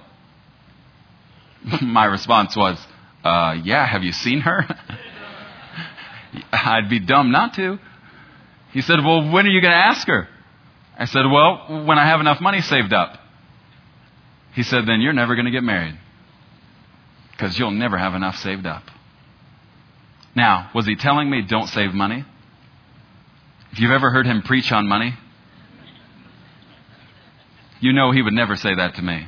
My 1.82 2.06
response 2.06 2.56
was, 2.56 2.78
uh, 3.24 3.56
Yeah, 3.64 3.86
have 3.86 4.04
you 4.04 4.12
seen 4.12 4.42
her? 4.42 4.66
I'd 6.52 6.90
be 6.90 7.00
dumb 7.00 7.32
not 7.32 7.54
to. 7.56 7.80
He 8.72 8.82
said, 8.82 9.00
Well, 9.04 9.32
when 9.32 9.46
are 9.46 9.50
you 9.50 9.62
going 9.62 9.72
to 9.72 9.78
ask 9.78 10.08
her? 10.08 10.28
I 10.98 11.06
said, 11.06 11.24
Well, 11.26 11.86
when 11.86 11.98
I 11.98 12.06
have 12.08 12.20
enough 12.20 12.42
money 12.42 12.62
saved 12.62 12.94
up. 12.94 13.20
He 14.54 14.64
said, 14.64 14.86
Then 14.88 15.02
you're 15.02 15.14
never 15.14 15.36
going 15.36 15.46
to 15.46 15.52
get 15.52 15.64
married 15.64 15.98
because 17.32 17.58
you'll 17.58 17.72
never 17.72 17.98
have 17.98 18.16
enough 18.16 18.38
saved 18.38 18.66
up. 18.66 18.84
Now, 20.36 20.70
was 20.74 20.86
he 20.86 20.96
telling 20.96 21.30
me 21.30 21.44
don't 21.44 21.68
save 21.68 21.94
money? 21.94 22.26
If 23.72 23.80
you've 23.80 23.92
ever 23.92 24.10
heard 24.10 24.26
him 24.26 24.42
preach 24.42 24.72
on 24.72 24.88
money, 24.88 25.14
you 27.80 27.94
know 27.94 28.12
he 28.12 28.22
would 28.22 28.34
never 28.34 28.56
say 28.56 28.76
that 28.76 28.96
to 28.96 29.02
me. 29.02 29.28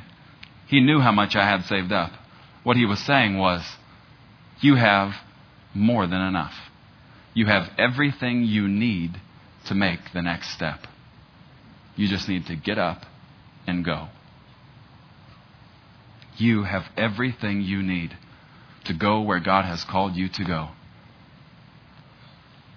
He 0.66 0.80
knew 0.80 1.00
how 1.00 1.12
much 1.12 1.36
I 1.36 1.48
had 1.48 1.64
saved 1.64 1.92
up. 1.92 2.12
What 2.62 2.76
he 2.76 2.86
was 2.86 3.00
saying 3.00 3.38
was, 3.38 3.62
You 4.60 4.76
have 4.76 5.12
more 5.74 6.06
than 6.06 6.20
enough. 6.20 6.54
You 7.34 7.46
have 7.46 7.70
everything 7.78 8.42
you 8.42 8.68
need 8.68 9.20
to 9.66 9.74
make 9.74 10.00
the 10.12 10.22
next 10.22 10.50
step. 10.50 10.86
You 11.96 12.08
just 12.08 12.28
need 12.28 12.46
to 12.46 12.56
get 12.56 12.78
up 12.78 13.04
and 13.66 13.84
go. 13.84 14.08
You 16.36 16.64
have 16.64 16.84
everything 16.96 17.60
you 17.60 17.82
need 17.82 18.16
to 18.84 18.94
go 18.94 19.20
where 19.20 19.40
God 19.40 19.64
has 19.64 19.84
called 19.84 20.16
you 20.16 20.28
to 20.28 20.44
go. 20.44 20.68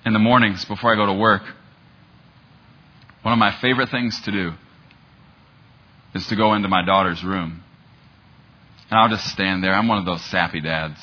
In 0.06 0.14
the 0.14 0.20
mornings 0.20 0.66
before 0.66 0.92
I 0.92 0.96
go 0.96 1.06
to 1.06 1.14
work, 1.14 1.44
one 3.22 3.32
of 3.32 3.40
my 3.40 3.58
favorite 3.62 3.90
things 3.90 4.20
to 4.26 4.32
do 4.32 4.52
is 6.14 6.28
to 6.28 6.36
go 6.36 6.54
into 6.54 6.68
my 6.68 6.84
daughter's 6.86 7.24
room. 7.24 7.64
And 8.90 9.00
I'll 9.00 9.10
just 9.10 9.28
stand 9.28 9.64
there. 9.64 9.74
I'm 9.74 9.88
one 9.88 9.98
of 9.98 10.06
those 10.06 10.22
sappy 10.26 10.62
dads. 10.62 11.00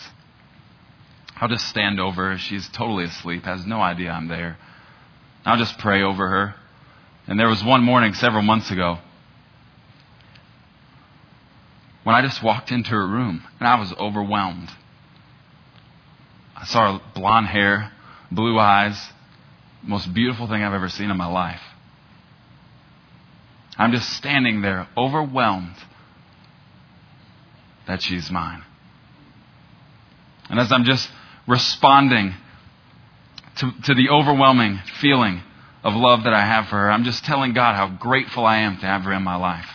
I'll 1.36 1.48
just 1.48 1.66
stand 1.68 1.98
over 1.98 2.30
her. 2.30 2.38
She's 2.38 2.68
totally 2.68 3.04
asleep, 3.04 3.44
has 3.44 3.66
no 3.66 3.80
idea 3.80 4.10
I'm 4.10 4.28
there. 4.28 4.58
I'll 5.44 5.58
just 5.58 5.78
pray 5.78 6.02
over 6.02 6.28
her. 6.28 6.54
And 7.26 7.38
there 7.38 7.48
was 7.48 7.64
one 7.64 7.82
morning 7.82 8.14
several 8.14 8.42
months 8.42 8.70
ago 8.70 8.98
when 12.04 12.14
I 12.14 12.22
just 12.22 12.42
walked 12.42 12.70
into 12.70 12.90
her 12.90 13.06
room 13.06 13.42
and 13.58 13.68
I 13.68 13.78
was 13.78 13.92
overwhelmed. 13.94 14.70
I 16.56 16.64
saw 16.64 16.98
her 16.98 17.04
blonde 17.14 17.46
hair, 17.46 17.92
blue 18.30 18.58
eyes, 18.58 19.00
most 19.82 20.12
beautiful 20.12 20.46
thing 20.46 20.62
I've 20.62 20.74
ever 20.74 20.88
seen 20.88 21.10
in 21.10 21.16
my 21.16 21.26
life. 21.26 21.60
I'm 23.80 23.92
just 23.92 24.10
standing 24.10 24.60
there 24.60 24.86
overwhelmed 24.94 25.74
that 27.88 28.02
she's 28.02 28.30
mine. 28.30 28.62
And 30.50 30.60
as 30.60 30.70
I'm 30.70 30.84
just 30.84 31.08
responding 31.48 32.34
to, 33.56 33.70
to 33.84 33.94
the 33.94 34.10
overwhelming 34.10 34.80
feeling 35.00 35.40
of 35.82 35.94
love 35.94 36.24
that 36.24 36.34
I 36.34 36.44
have 36.44 36.66
for 36.66 36.76
her, 36.76 36.92
I'm 36.92 37.04
just 37.04 37.24
telling 37.24 37.54
God 37.54 37.74
how 37.74 37.88
grateful 37.88 38.44
I 38.44 38.58
am 38.58 38.76
to 38.80 38.86
have 38.86 39.04
her 39.04 39.14
in 39.14 39.22
my 39.22 39.36
life. 39.36 39.68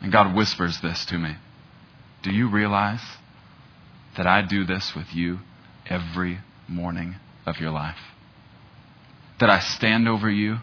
And 0.00 0.10
God 0.10 0.34
whispers 0.34 0.80
this 0.80 1.04
to 1.06 1.18
me 1.18 1.36
Do 2.22 2.32
you 2.32 2.48
realize 2.48 3.02
that 4.16 4.26
I 4.26 4.40
do 4.40 4.64
this 4.64 4.94
with 4.96 5.14
you 5.14 5.40
every 5.86 6.38
morning 6.66 7.16
of 7.44 7.58
your 7.58 7.72
life? 7.72 7.98
That 9.38 9.50
I 9.50 9.58
stand 9.58 10.08
over 10.08 10.30
you 10.30 10.60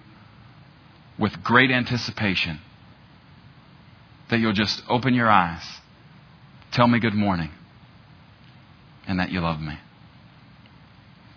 with 1.17 1.43
great 1.43 1.71
anticipation 1.71 2.60
that 4.30 4.39
you'll 4.39 4.53
just 4.53 4.84
open 4.89 5.13
your 5.13 5.30
eyes, 5.30 5.63
tell 6.71 6.88
me 6.88 6.99
good 6.99 7.13
morning, 7.13 7.49
and 9.08 9.19
that 9.19 9.32
you 9.32 9.39
love 9.39 9.60
me. 9.60 9.77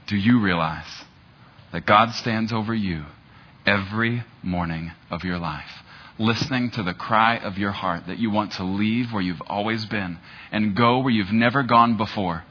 Do 0.06 0.16
you 0.16 0.40
realize 0.40 1.04
that 1.72 1.86
God 1.86 2.12
stands 2.14 2.52
over 2.52 2.74
you 2.74 3.04
every 3.64 4.24
morning 4.42 4.90
of 5.10 5.22
your 5.22 5.38
life, 5.38 5.70
listening 6.18 6.70
to 6.72 6.82
the 6.82 6.94
cry 6.94 7.36
of 7.36 7.58
your 7.58 7.70
heart 7.70 8.06
that 8.08 8.18
you 8.18 8.30
want 8.30 8.52
to 8.52 8.64
leave 8.64 9.12
where 9.12 9.22
you've 9.22 9.42
always 9.46 9.86
been 9.86 10.18
and 10.50 10.74
go 10.74 10.98
where 10.98 11.12
you've 11.12 11.32
never 11.32 11.62
gone 11.62 11.96
before? 11.96 12.44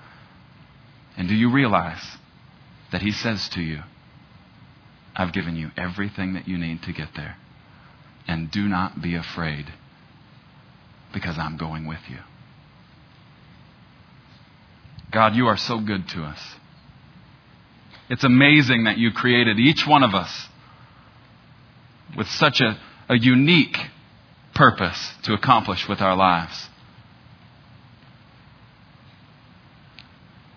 And 1.17 1.27
do 1.27 1.35
you 1.35 1.51
realize 1.51 2.17
that 2.91 3.01
He 3.01 3.11
says 3.11 3.49
to 3.49 3.61
you, 3.61 3.81
I've 5.19 5.33
given 5.33 5.57
you 5.57 5.69
everything 5.75 6.35
that 6.35 6.47
you 6.47 6.57
need 6.57 6.81
to 6.83 6.93
get 6.93 7.09
there. 7.13 7.35
And 8.25 8.49
do 8.49 8.69
not 8.69 9.01
be 9.01 9.15
afraid 9.15 9.65
because 11.13 11.37
I'm 11.37 11.57
going 11.57 11.85
with 11.87 11.99
you. 12.09 12.19
God, 15.11 15.35
you 15.35 15.47
are 15.47 15.57
so 15.57 15.79
good 15.79 16.07
to 16.09 16.23
us. 16.23 16.39
It's 18.09 18.23
amazing 18.23 18.85
that 18.85 18.97
you 18.97 19.11
created 19.11 19.59
each 19.59 19.85
one 19.85 20.03
of 20.03 20.15
us 20.15 20.47
with 22.15 22.27
such 22.29 22.61
a, 22.61 22.79
a 23.09 23.17
unique 23.17 23.77
purpose 24.55 25.15
to 25.23 25.33
accomplish 25.33 25.85
with 25.89 25.99
our 25.99 26.15
lives. 26.15 26.68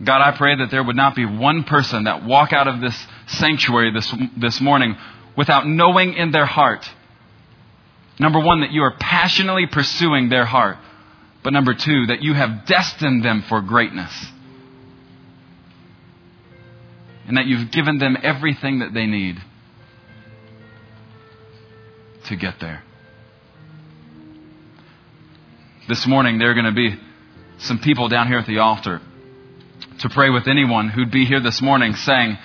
God, 0.04 0.20
I 0.20 0.36
pray 0.36 0.56
that 0.56 0.70
there 0.70 0.82
would 0.82 0.96
not 0.96 1.14
be 1.14 1.24
one 1.24 1.64
person 1.64 2.04
that 2.04 2.24
walk 2.24 2.52
out 2.52 2.66
of 2.66 2.80
this 2.80 3.06
sanctuary 3.28 3.92
this, 3.92 4.12
this 4.36 4.60
morning 4.60 4.96
without 5.36 5.66
knowing 5.66 6.14
in 6.14 6.32
their 6.32 6.46
heart, 6.46 6.84
number 8.18 8.40
one, 8.40 8.62
that 8.62 8.72
you 8.72 8.82
are 8.82 8.94
passionately 8.98 9.66
pursuing 9.70 10.28
their 10.28 10.44
heart, 10.44 10.76
but 11.44 11.52
number 11.52 11.74
two, 11.74 12.06
that 12.06 12.22
you 12.22 12.34
have 12.34 12.66
destined 12.66 13.24
them 13.24 13.44
for 13.48 13.60
greatness. 13.60 14.12
And 17.28 17.36
that 17.36 17.46
you've 17.46 17.70
given 17.70 17.98
them 17.98 18.16
everything 18.20 18.80
that 18.80 18.92
they 18.92 19.06
need 19.06 19.36
to 22.26 22.36
get 22.36 22.54
there. 22.60 22.82
This 25.88 26.06
morning, 26.06 26.38
there 26.38 26.50
are 26.50 26.54
going 26.54 26.66
to 26.66 26.72
be 26.72 26.98
some 27.58 27.78
people 27.78 28.08
down 28.08 28.26
here 28.26 28.38
at 28.38 28.46
the 28.46 28.58
altar 28.58 29.00
to 30.02 30.08
pray 30.08 30.30
with 30.30 30.46
anyone 30.46 30.88
who'd 30.88 31.10
be 31.10 31.24
here 31.24 31.40
this 31.40 31.62
morning 31.62 31.94
saying, 31.94 32.36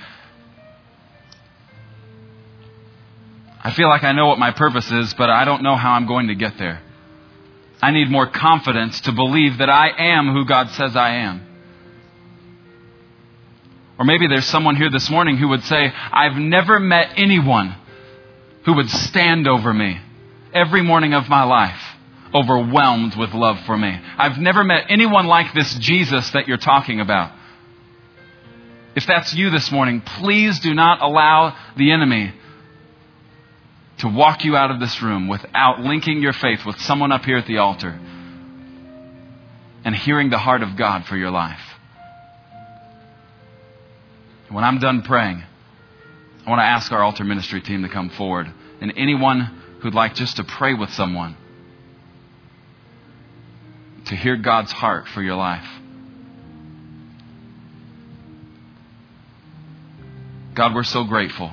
I 3.64 3.74
feel 3.74 3.90
like 3.90 4.04
I 4.04 4.14
know 4.14 4.28
what 4.28 4.40
my 4.40 4.52
purpose 4.52 4.90
is, 4.92 5.14
but 5.14 5.30
I 5.30 5.44
don't 5.44 5.62
know 5.62 5.76
how 5.76 5.92
I'm 5.92 6.08
going 6.08 6.28
to 6.28 6.36
get 6.36 6.58
there. 6.58 6.82
I 7.82 7.92
need 7.92 8.10
more 8.10 8.28
confidence 8.28 9.02
to 9.02 9.12
believe 9.12 9.58
that 9.58 9.70
I 9.70 9.90
am 10.16 10.34
who 10.34 10.46
God 10.46 10.70
says 10.70 10.96
I 10.96 11.18
am. 11.18 11.44
Or 14.00 14.06
maybe 14.06 14.28
there's 14.28 14.46
someone 14.46 14.76
here 14.76 14.92
this 14.92 15.10
morning 15.10 15.38
who 15.38 15.50
would 15.50 15.64
say, 15.64 15.92
I've 15.92 16.38
never 16.38 16.80
met 16.80 17.14
anyone 17.18 17.76
who 18.66 18.76
would 18.76 18.90
stand 18.90 19.48
over 19.48 19.74
me 19.74 20.00
every 20.54 20.84
morning 20.84 21.14
of 21.14 21.28
my 21.28 21.44
life. 21.44 21.82
overwhelmed 22.34 23.16
with 23.18 23.34
love 23.34 23.58
for 23.66 23.78
me. 23.78 23.98
I've 24.18 24.38
never 24.38 24.64
met 24.64 24.86
anyone 24.90 25.28
like 25.28 25.54
this 25.54 25.76
Jesus 25.80 26.32
that 26.32 26.48
you're 26.48 26.58
talking 26.58 27.00
about. 27.00 27.32
If 28.98 29.06
that's 29.06 29.32
you 29.32 29.52
this 29.52 29.72
morning, 29.72 30.02
please 30.02 30.60
do 30.60 30.74
not 30.74 31.04
allow 31.04 31.56
the 31.78 31.92
enemy 31.92 32.34
to 34.00 34.08
walk 34.08 34.44
you 34.44 34.56
out 34.56 34.72
of 34.72 34.80
this 34.80 35.04
room 35.04 35.28
without 35.28 35.82
linking 35.82 36.20
your 36.20 36.34
faith 36.34 36.66
with 36.66 36.82
someone 36.82 37.12
up 37.12 37.24
here 37.24 37.38
at 37.38 37.46
the 37.46 37.60
altar 37.60 37.92
and 39.86 39.96
hearing 39.96 40.32
the 40.32 40.40
heart 40.40 40.64
of 40.64 40.76
God 40.76 41.06
for 41.06 41.16
your 41.16 41.30
life. 41.30 41.62
When 44.50 44.64
I'm 44.64 44.80
done 44.80 45.04
praying, 45.04 45.44
I 46.48 46.50
want 46.50 46.60
to 46.60 46.66
ask 46.66 46.92
our 46.92 47.04
altar 47.04 47.24
ministry 47.24 47.62
team 47.62 47.84
to 47.84 47.90
come 47.90 48.10
forward 48.10 48.52
and 48.82 48.92
anyone 48.98 49.42
who'd 49.82 49.94
like 49.94 50.16
just 50.16 50.38
to 50.38 50.44
pray 50.44 50.74
with 50.74 50.90
someone 50.90 51.38
to 54.06 54.16
hear 54.16 54.38
God's 54.38 54.72
heart 54.72 55.08
for 55.08 55.22
your 55.22 55.36
life. 55.36 55.68
God, 60.58 60.74
we're 60.74 60.84
so 60.84 61.04
grateful 61.04 61.52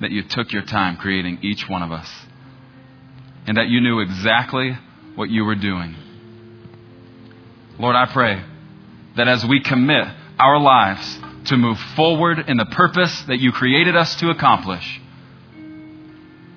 that 0.00 0.10
you 0.10 0.24
took 0.24 0.52
your 0.52 0.64
time 0.64 0.96
creating 0.96 1.38
each 1.42 1.68
one 1.68 1.84
of 1.84 1.92
us 1.92 2.10
and 3.46 3.56
that 3.56 3.68
you 3.68 3.80
knew 3.80 4.00
exactly 4.00 4.76
what 5.14 5.30
you 5.30 5.44
were 5.44 5.54
doing. 5.54 5.94
Lord, 7.78 7.94
I 7.94 8.06
pray 8.12 8.42
that 9.16 9.28
as 9.28 9.46
we 9.46 9.62
commit 9.62 10.08
our 10.36 10.58
lives 10.58 11.18
to 11.44 11.56
move 11.56 11.78
forward 11.94 12.40
in 12.48 12.56
the 12.56 12.66
purpose 12.66 13.22
that 13.28 13.38
you 13.38 13.52
created 13.52 13.94
us 13.94 14.16
to 14.16 14.30
accomplish, 14.30 15.00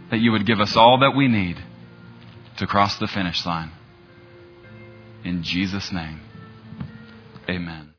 that 0.10 0.20
you 0.20 0.32
would 0.32 0.48
give 0.48 0.60
us 0.60 0.76
all 0.76 1.02
that 1.02 1.16
we 1.16 1.28
need 1.28 1.58
to 2.58 2.66
cross 2.66 2.98
the 2.98 3.08
finish 3.08 3.46
line. 3.46 3.72
In 5.24 5.44
Jesus' 5.44 5.92
name, 5.92 6.22
amen. 7.48 7.91